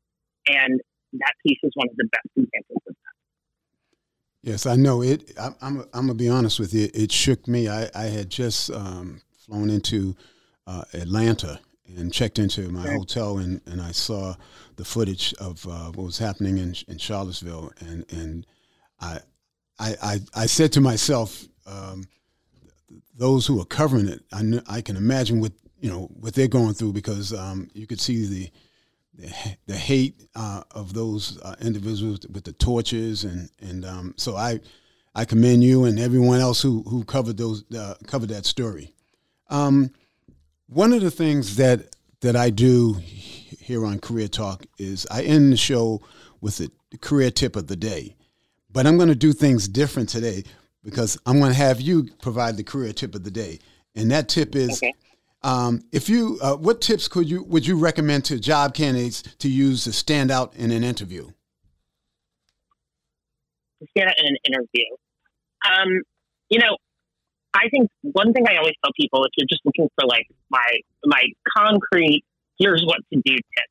And 0.49 0.81
that 1.15 1.35
piece 1.47 1.59
is 1.63 1.71
one 1.75 1.89
of 1.91 1.97
the 1.97 2.09
best 2.11 2.29
examples 2.37 2.83
of. 2.89 2.97
Yes, 4.45 4.67
I 4.67 4.77
know 4.77 5.03
it. 5.03 5.33
I, 5.41 5.47
am 5.47 5.55
I'm, 5.63 5.79
I'm 5.95 6.07
gonna 6.07 6.15
be 6.15 6.29
honest 6.29 6.61
with 6.61 6.75
you. 6.75 6.91
It 6.93 7.11
shook 7.11 7.49
me. 7.49 7.67
I, 7.67 7.89
I 7.95 8.05
had 8.05 8.29
just 8.29 8.71
um, 8.71 9.23
flown 9.39 9.71
into 9.71 10.15
uh, 10.67 10.85
Atlanta 10.93 11.61
and 11.97 12.13
checked 12.13 12.39
into 12.39 12.69
my 12.69 12.83
okay. 12.83 12.95
hotel, 12.95 13.39
and, 13.39 13.63
and 13.65 13.81
I 13.81 13.93
saw 13.93 14.35
the 14.77 14.85
footage 14.85 15.33
of 15.41 15.67
uh, 15.67 15.93
what 15.93 16.05
was 16.05 16.19
happening 16.19 16.59
in 16.59 16.77
in 16.89 16.99
Charlottesville, 16.99 17.73
and 17.81 18.05
and 18.13 18.47
I 19.01 19.21
I 19.79 19.95
I, 20.03 20.21
I 20.35 20.47
said 20.47 20.73
to 20.73 20.83
myself, 20.83 21.45
um, 21.67 22.05
those 23.17 23.47
who 23.47 23.59
are 23.63 23.67
covering 23.67 24.09
it, 24.09 24.25
I, 24.31 24.41
kn- 24.41 24.63
I 24.69 24.83
can 24.83 24.97
imagine 24.97 25.41
what 25.41 25.53
you 25.81 25.89
know 25.89 26.11
what 26.21 26.35
they're 26.35 26.49
going 26.49 26.75
through 26.75 26.93
because 26.93 27.33
um, 27.33 27.71
you 27.73 27.87
could 27.87 28.01
see 28.01 28.27
the 28.27 28.51
the, 29.67 29.77
hate 29.77 30.23
uh, 30.35 30.63
of 30.73 30.93
those 30.93 31.41
uh, 31.43 31.55
individuals 31.61 32.21
with 32.33 32.45
the 32.45 32.53
torches 32.53 33.25
and 33.25 33.49
and 33.61 33.85
um, 33.85 34.15
so 34.17 34.37
I 34.37 34.61
I 35.15 35.25
commend 35.25 35.63
you 35.63 35.85
and 35.85 35.99
everyone 35.99 36.41
else 36.41 36.61
who 36.61 36.83
who 36.83 37.05
covered 37.05 37.37
those 37.37 37.65
uh, 37.73 37.95
covered 38.07 38.31
that 38.31 38.47
story. 38.47 38.93
Um, 39.51 39.91
one 40.67 40.93
of 40.93 41.03
the 41.03 41.11
things 41.11 41.57
that 41.57 41.95
that 42.21 42.37
I 42.37 42.51
do 42.51 42.95
here 42.95 43.85
on 43.87 43.99
Career 43.99 44.29
Talk 44.29 44.67
is 44.79 45.07
I 45.11 45.23
end 45.23 45.53
the 45.53 45.57
show 45.57 46.03
with 46.41 46.59
the 46.59 46.71
career 47.01 47.31
tip 47.31 47.57
of 47.57 47.67
the 47.67 47.77
day, 47.77 48.17
but 48.71 48.87
I'm 48.87 48.97
going 48.97 49.09
to 49.09 49.15
do 49.15 49.33
things 49.33 49.69
different 49.69 50.09
today 50.09 50.45
because 50.83 51.19
I'm 51.27 51.39
going 51.39 51.53
to 51.53 51.59
have 51.59 51.81
you 51.81 52.09
provide 52.21 52.57
the 52.57 52.65
career 52.65 52.93
tip 52.93 53.15
of 53.15 53.25
the 53.25 53.31
day. 53.31 53.59
And 53.95 54.11
that 54.11 54.29
tip 54.29 54.55
is 54.55 54.83
okay. 54.83 54.93
Um, 55.45 55.85
if 55.93 56.09
you, 56.09 56.39
uh, 56.43 56.57
what 56.57 56.81
tips 56.81 57.07
could 57.07 57.29
you, 57.29 57.43
would 57.45 57.67
you 57.67 57.79
recommend 57.79 58.25
to 58.25 58.41
job 58.41 58.73
candidates 58.75 59.23
to 59.39 59.49
use 59.49 59.85
to 59.85 59.93
stand 59.93 60.31
out 60.31 60.57
in 60.57 60.71
an 60.71 60.83
interview? 60.83 61.31
Stand 63.91 64.09
out 64.09 64.19
in 64.19 64.27
an 64.27 64.37
interview. 64.47 64.85
Um, 65.69 66.01
you 66.49 66.59
know, 66.59 66.79
I 67.53 67.69
think 67.71 67.91
one 68.01 68.33
thing 68.33 68.49
I 68.49 68.57
always 68.57 68.73
tell 68.83 68.93
people 68.99 69.23
if 69.25 69.33
you're 69.37 69.47
just 69.47 69.61
looking 69.67 69.89
for 70.01 70.07
like 70.07 70.27
my, 70.49 70.65
my 71.05 71.23
concrete, 71.55 72.25
here's 72.59 72.83
what 72.87 73.01
to 73.13 73.21
do 73.23 73.35
tip, 73.35 73.69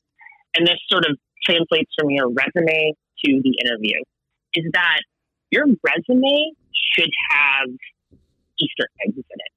and 0.56 0.64
this 0.64 0.78
sort 0.88 1.04
of 1.04 1.18
translates 1.44 1.90
from 1.98 2.10
your 2.10 2.28
resume 2.28 2.92
to 3.24 3.42
the 3.42 3.58
interview, 3.64 3.98
is 4.54 4.64
that 4.74 5.00
your 5.50 5.64
resume 5.66 6.52
should 6.92 7.10
have 7.30 7.68
Easter 8.60 8.88
eggs 9.04 9.16
in 9.16 9.22
it. 9.22 9.52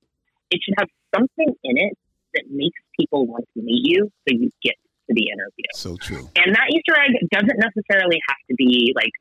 It 0.49 0.61
should 0.63 0.73
have 0.79 0.89
something 1.13 1.53
in 1.63 1.77
it 1.77 1.97
that 2.33 2.43
makes 2.49 2.79
people 2.99 3.25
want 3.27 3.45
to 3.55 3.61
meet 3.61 3.85
you 3.85 4.09
so 4.27 4.35
you 4.35 4.51
get 4.63 4.75
to 5.09 5.15
the 5.15 5.27
interview. 5.31 5.69
So 5.73 5.95
true. 5.97 6.29
And 6.35 6.55
that 6.55 6.67
Easter 6.73 6.99
egg 6.99 7.15
doesn't 7.31 7.59
necessarily 7.59 8.19
have 8.27 8.41
to 8.49 8.55
be 8.55 8.93
like 8.95 9.11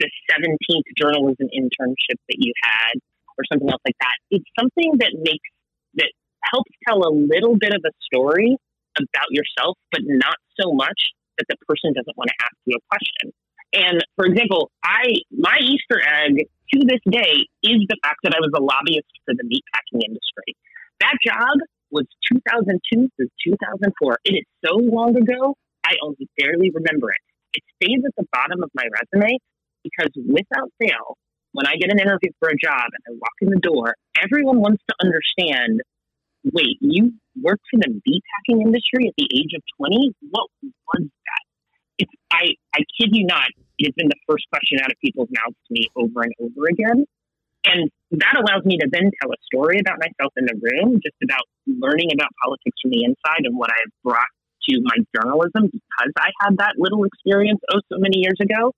the 0.00 0.10
17th 0.30 0.88
journalism 0.98 1.46
internship 1.54 2.18
that 2.28 2.38
you 2.38 2.52
had 2.62 2.98
or 3.38 3.44
something 3.50 3.70
else 3.70 3.82
like 3.86 3.96
that. 4.00 4.16
It's 4.30 4.48
something 4.58 4.98
that 4.98 5.12
makes, 5.14 5.48
that 5.94 6.10
helps 6.50 6.70
tell 6.88 7.06
a 7.06 7.12
little 7.12 7.56
bit 7.56 7.74
of 7.74 7.82
a 7.86 7.92
story 8.02 8.56
about 8.98 9.30
yourself, 9.30 9.76
but 9.92 10.00
not 10.04 10.36
so 10.58 10.72
much 10.72 10.98
that 11.38 11.46
the 11.48 11.56
person 11.68 11.92
doesn't 11.92 12.16
want 12.16 12.28
to 12.32 12.38
ask 12.42 12.56
you 12.64 12.76
a 12.76 12.84
question. 12.88 13.32
And 13.76 14.00
for 14.16 14.24
example, 14.24 14.70
I 14.82 15.20
my 15.30 15.58
Easter 15.60 16.00
egg 16.00 16.48
to 16.72 16.80
this 16.86 17.02
day 17.04 17.44
is 17.62 17.84
the 17.88 17.98
fact 18.02 18.24
that 18.24 18.32
I 18.32 18.40
was 18.40 18.50
a 18.56 18.62
lobbyist 18.62 19.12
for 19.26 19.34
the 19.34 19.44
meatpacking 19.44 20.00
industry. 20.00 20.56
That 21.00 21.14
job 21.20 21.60
was 21.90 22.06
2002 22.32 23.08
through 23.16 23.28
2004. 23.44 24.18
It 24.24 24.42
is 24.42 24.46
so 24.64 24.76
long 24.76 25.16
ago, 25.16 25.56
I 25.84 25.94
only 26.02 26.28
barely 26.38 26.70
remember 26.70 27.10
it. 27.10 27.22
It 27.54 27.62
stays 27.76 28.02
at 28.04 28.12
the 28.16 28.26
bottom 28.32 28.62
of 28.62 28.70
my 28.74 28.84
resume 28.84 29.38
because 29.82 30.10
without 30.16 30.70
fail, 30.78 31.16
when 31.52 31.66
I 31.66 31.76
get 31.80 31.90
an 31.90 31.98
interview 31.98 32.30
for 32.38 32.48
a 32.48 32.56
job 32.56 32.84
and 32.84 33.02
I 33.08 33.12
walk 33.16 33.36
in 33.40 33.48
the 33.48 33.60
door, 33.60 33.94
everyone 34.20 34.60
wants 34.60 34.82
to 34.88 34.94
understand 35.02 35.80
wait, 36.52 36.78
you 36.80 37.12
worked 37.42 37.64
for 37.70 37.78
the 37.78 37.90
meatpacking 37.90 38.62
industry 38.62 39.08
at 39.08 39.14
the 39.18 39.28
age 39.34 39.52
of 39.54 39.62
20? 39.78 40.12
What 40.30 40.48
was 40.62 41.02
that? 41.02 41.42
It's, 41.98 42.12
I, 42.30 42.54
I 42.74 42.78
kid 43.00 43.10
you 43.12 43.26
not, 43.26 43.48
it 43.78 43.86
has 43.86 43.94
been 43.96 44.08
the 44.08 44.20
first 44.28 44.44
question 44.50 44.78
out 44.82 44.90
of 44.90 44.98
people's 45.02 45.28
mouths 45.30 45.56
to 45.68 45.72
me 45.72 45.88
over 45.96 46.22
and 46.22 46.32
over 46.40 46.68
again. 46.68 47.06
And 47.66 47.90
that 48.22 48.38
allows 48.38 48.64
me 48.64 48.78
to 48.78 48.86
then 48.90 49.10
tell 49.20 49.30
a 49.30 49.40
story 49.50 49.80
about 49.80 49.98
myself 49.98 50.32
in 50.36 50.46
the 50.46 50.54
room, 50.54 51.00
just 51.02 51.18
about 51.22 51.42
learning 51.66 52.14
about 52.14 52.30
politics 52.42 52.78
from 52.80 52.94
the 52.94 53.02
inside 53.02 53.42
and 53.42 53.58
what 53.58 53.70
I've 53.70 53.92
brought 54.04 54.30
to 54.70 54.80
my 54.82 54.98
journalism 55.14 55.70
because 55.70 56.12
I 56.18 56.30
had 56.42 56.58
that 56.58 56.74
little 56.78 57.04
experience 57.04 57.60
oh 57.70 57.80
so 57.90 57.98
many 57.98 58.18
years 58.18 58.38
ago. 58.40 58.72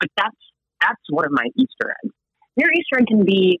But 0.00 0.10
that's 0.16 0.42
that's 0.80 1.02
one 1.10 1.24
of 1.24 1.32
my 1.32 1.46
Easter 1.54 1.94
eggs. 2.02 2.14
Your 2.56 2.70
Easter 2.72 2.98
egg 2.98 3.06
can 3.06 3.24
be 3.24 3.60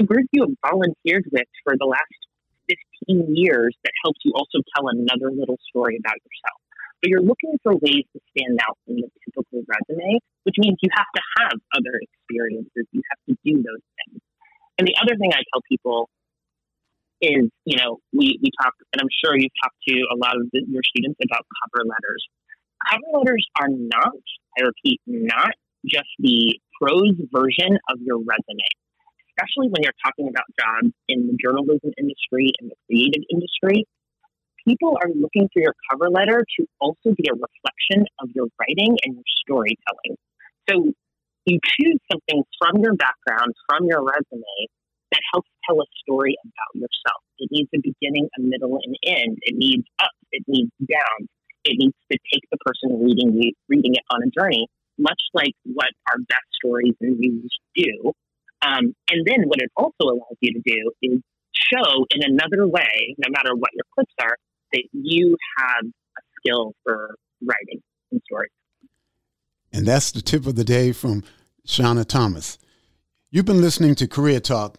a 0.00 0.04
group 0.04 0.26
you 0.32 0.46
have 0.46 0.56
volunteered 0.70 1.26
with 1.30 1.50
for 1.64 1.74
the 1.78 1.86
last 1.86 2.78
15 3.06 3.34
years 3.34 3.76
that 3.84 3.92
helps 4.04 4.20
you 4.24 4.32
also 4.34 4.62
tell 4.74 4.88
another 4.88 5.30
little 5.34 5.58
story 5.68 5.98
about 5.98 6.16
yourself. 6.22 6.60
But 7.02 7.10
you're 7.10 7.26
looking 7.26 7.58
for 7.66 7.74
ways 7.74 8.06
to 8.14 8.18
stand 8.30 8.62
out 8.62 8.78
from 8.86 9.02
the 9.02 9.10
typical 9.26 9.66
resume, 9.66 10.22
which 10.44 10.54
means 10.56 10.78
you 10.80 10.90
have 10.94 11.10
to 11.18 11.22
have 11.42 11.58
other 11.74 11.98
experiences. 11.98 12.86
You 12.94 13.02
have 13.10 13.20
to 13.26 13.34
do 13.44 13.58
those 13.58 13.82
things. 13.98 14.22
And 14.78 14.86
the 14.86 14.94
other 15.02 15.18
thing 15.18 15.34
I 15.34 15.42
tell 15.50 15.66
people 15.68 16.08
is, 17.20 17.50
you 17.66 17.76
know, 17.76 17.98
we, 18.14 18.38
we 18.42 18.50
talk, 18.62 18.74
and 18.94 19.02
I'm 19.02 19.10
sure 19.22 19.34
you've 19.34 19.54
talked 19.62 19.78
to 19.88 19.94
a 20.14 20.16
lot 20.16 20.38
of 20.38 20.46
the, 20.52 20.62
your 20.70 20.82
students 20.94 21.18
about 21.22 21.42
cover 21.62 21.86
letters. 21.86 22.22
Cover 22.86 23.18
letters 23.18 23.46
are 23.58 23.70
not, 23.70 24.22
I 24.58 24.62
repeat, 24.62 25.00
not 25.06 25.54
just 25.86 26.10
the 26.18 26.58
prose 26.80 27.18
version 27.34 27.78
of 27.90 27.98
your 28.02 28.18
resume, 28.18 28.70
especially 29.34 29.70
when 29.70 29.82
you're 29.82 29.98
talking 30.06 30.28
about 30.30 30.46
jobs 30.58 30.94
in 31.08 31.26
the 31.26 31.34
journalism 31.38 31.90
industry 31.98 32.50
and 32.60 32.70
the 32.70 32.78
creative 32.86 33.22
industry. 33.30 33.86
People 34.66 34.96
are 35.02 35.10
looking 35.14 35.48
for 35.52 35.60
your 35.60 35.74
cover 35.90 36.08
letter 36.08 36.44
to 36.58 36.66
also 36.80 37.14
be 37.16 37.24
a 37.28 37.34
reflection 37.34 38.06
of 38.20 38.30
your 38.34 38.46
writing 38.58 38.96
and 39.04 39.14
your 39.14 39.30
storytelling. 39.42 40.16
So 40.70 40.92
you 41.46 41.58
choose 41.64 41.98
something 42.10 42.44
from 42.58 42.82
your 42.82 42.94
background, 42.94 43.54
from 43.68 43.86
your 43.86 44.02
resume, 44.04 44.58
that 45.10 45.20
helps 45.32 45.50
tell 45.68 45.80
a 45.80 45.86
story 46.00 46.36
about 46.44 46.72
yourself. 46.74 47.20
It 47.38 47.50
needs 47.50 47.68
a 47.74 47.80
beginning, 47.82 48.28
a 48.38 48.40
middle, 48.40 48.78
and 48.82 48.96
end. 49.04 49.38
It 49.42 49.56
needs 49.56 49.84
up. 50.00 50.14
It 50.30 50.44
needs 50.46 50.70
down. 50.88 51.28
It 51.64 51.76
needs 51.78 51.96
to 52.10 52.18
take 52.32 52.42
the 52.50 52.58
person 52.64 53.02
reading 53.04 53.36
you, 53.36 53.52
reading 53.68 53.94
it 53.94 54.02
on 54.10 54.22
a 54.22 54.30
journey 54.30 54.68
much 54.98 55.20
like 55.34 55.54
what 55.64 55.90
our 56.10 56.18
best 56.28 56.46
stories 56.54 56.94
and 57.00 57.18
news 57.18 57.50
do. 57.74 58.12
Um, 58.62 58.94
and 59.10 59.26
then 59.26 59.42
what 59.46 59.58
it 59.58 59.70
also 59.76 60.12
allows 60.14 60.38
you 60.40 60.52
to 60.54 60.62
do 60.64 60.92
is 61.02 61.18
show 61.54 62.06
in 62.10 62.22
another 62.22 62.66
way, 62.66 63.14
no 63.18 63.30
matter 63.30 63.54
what 63.54 63.70
your 63.74 63.84
clips 63.94 64.14
are, 64.22 64.36
that 64.72 64.84
you 64.92 65.36
have 65.58 65.84
a 65.84 66.20
skill 66.40 66.74
for 66.84 67.16
writing 67.44 67.82
and 68.10 68.20
stories. 68.26 68.50
And 69.72 69.86
that's 69.86 70.12
the 70.12 70.20
tip 70.20 70.46
of 70.46 70.54
the 70.54 70.64
day 70.64 70.92
from 70.92 71.24
Shawna 71.66 72.06
Thomas. 72.06 72.58
You've 73.30 73.46
been 73.46 73.62
listening 73.62 73.94
to 73.96 74.06
Career 74.06 74.40
Talk. 74.40 74.78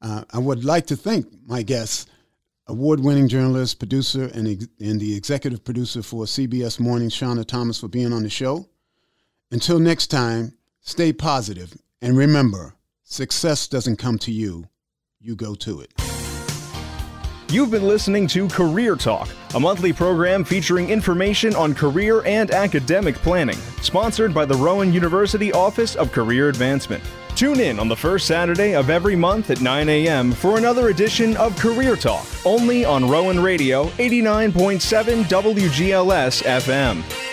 Uh, 0.00 0.24
I 0.32 0.38
would 0.38 0.64
like 0.64 0.86
to 0.86 0.96
thank 0.96 1.26
my 1.46 1.62
guests, 1.62 2.06
award 2.66 3.00
winning 3.00 3.28
journalist, 3.28 3.78
producer, 3.78 4.30
and, 4.32 4.48
ex- 4.48 4.68
and 4.80 4.98
the 4.98 5.14
executive 5.14 5.62
producer 5.62 6.02
for 6.02 6.24
CBS 6.24 6.80
Morning, 6.80 7.10
Shawna 7.10 7.44
Thomas, 7.44 7.80
for 7.80 7.88
being 7.88 8.12
on 8.12 8.22
the 8.22 8.30
show. 8.30 8.66
Until 9.50 9.78
next 9.78 10.06
time, 10.06 10.54
stay 10.80 11.12
positive 11.12 11.76
and 12.00 12.16
remember 12.16 12.74
success 13.02 13.68
doesn't 13.68 13.96
come 13.96 14.18
to 14.18 14.32
you, 14.32 14.68
you 15.20 15.36
go 15.36 15.54
to 15.56 15.80
it. 15.80 15.92
You've 17.50 17.72
been 17.72 17.88
listening 17.88 18.28
to 18.28 18.46
Career 18.46 18.94
Talk, 18.94 19.28
a 19.56 19.60
monthly 19.60 19.92
program 19.92 20.44
featuring 20.44 20.88
information 20.88 21.52
on 21.56 21.74
career 21.74 22.22
and 22.24 22.52
academic 22.52 23.16
planning, 23.16 23.56
sponsored 23.82 24.32
by 24.32 24.44
the 24.44 24.54
Rowan 24.54 24.92
University 24.92 25.52
Office 25.52 25.96
of 25.96 26.12
Career 26.12 26.48
Advancement. 26.48 27.02
Tune 27.34 27.58
in 27.58 27.80
on 27.80 27.88
the 27.88 27.96
first 27.96 28.28
Saturday 28.28 28.76
of 28.76 28.88
every 28.88 29.16
month 29.16 29.50
at 29.50 29.60
9 29.60 29.88
a.m. 29.88 30.30
for 30.30 30.58
another 30.58 30.90
edition 30.90 31.36
of 31.38 31.58
Career 31.58 31.96
Talk, 31.96 32.24
only 32.46 32.84
on 32.84 33.08
Rowan 33.08 33.40
Radio 33.40 33.86
89.7 33.98 35.24
WGLS 35.24 36.44
FM. 36.44 37.29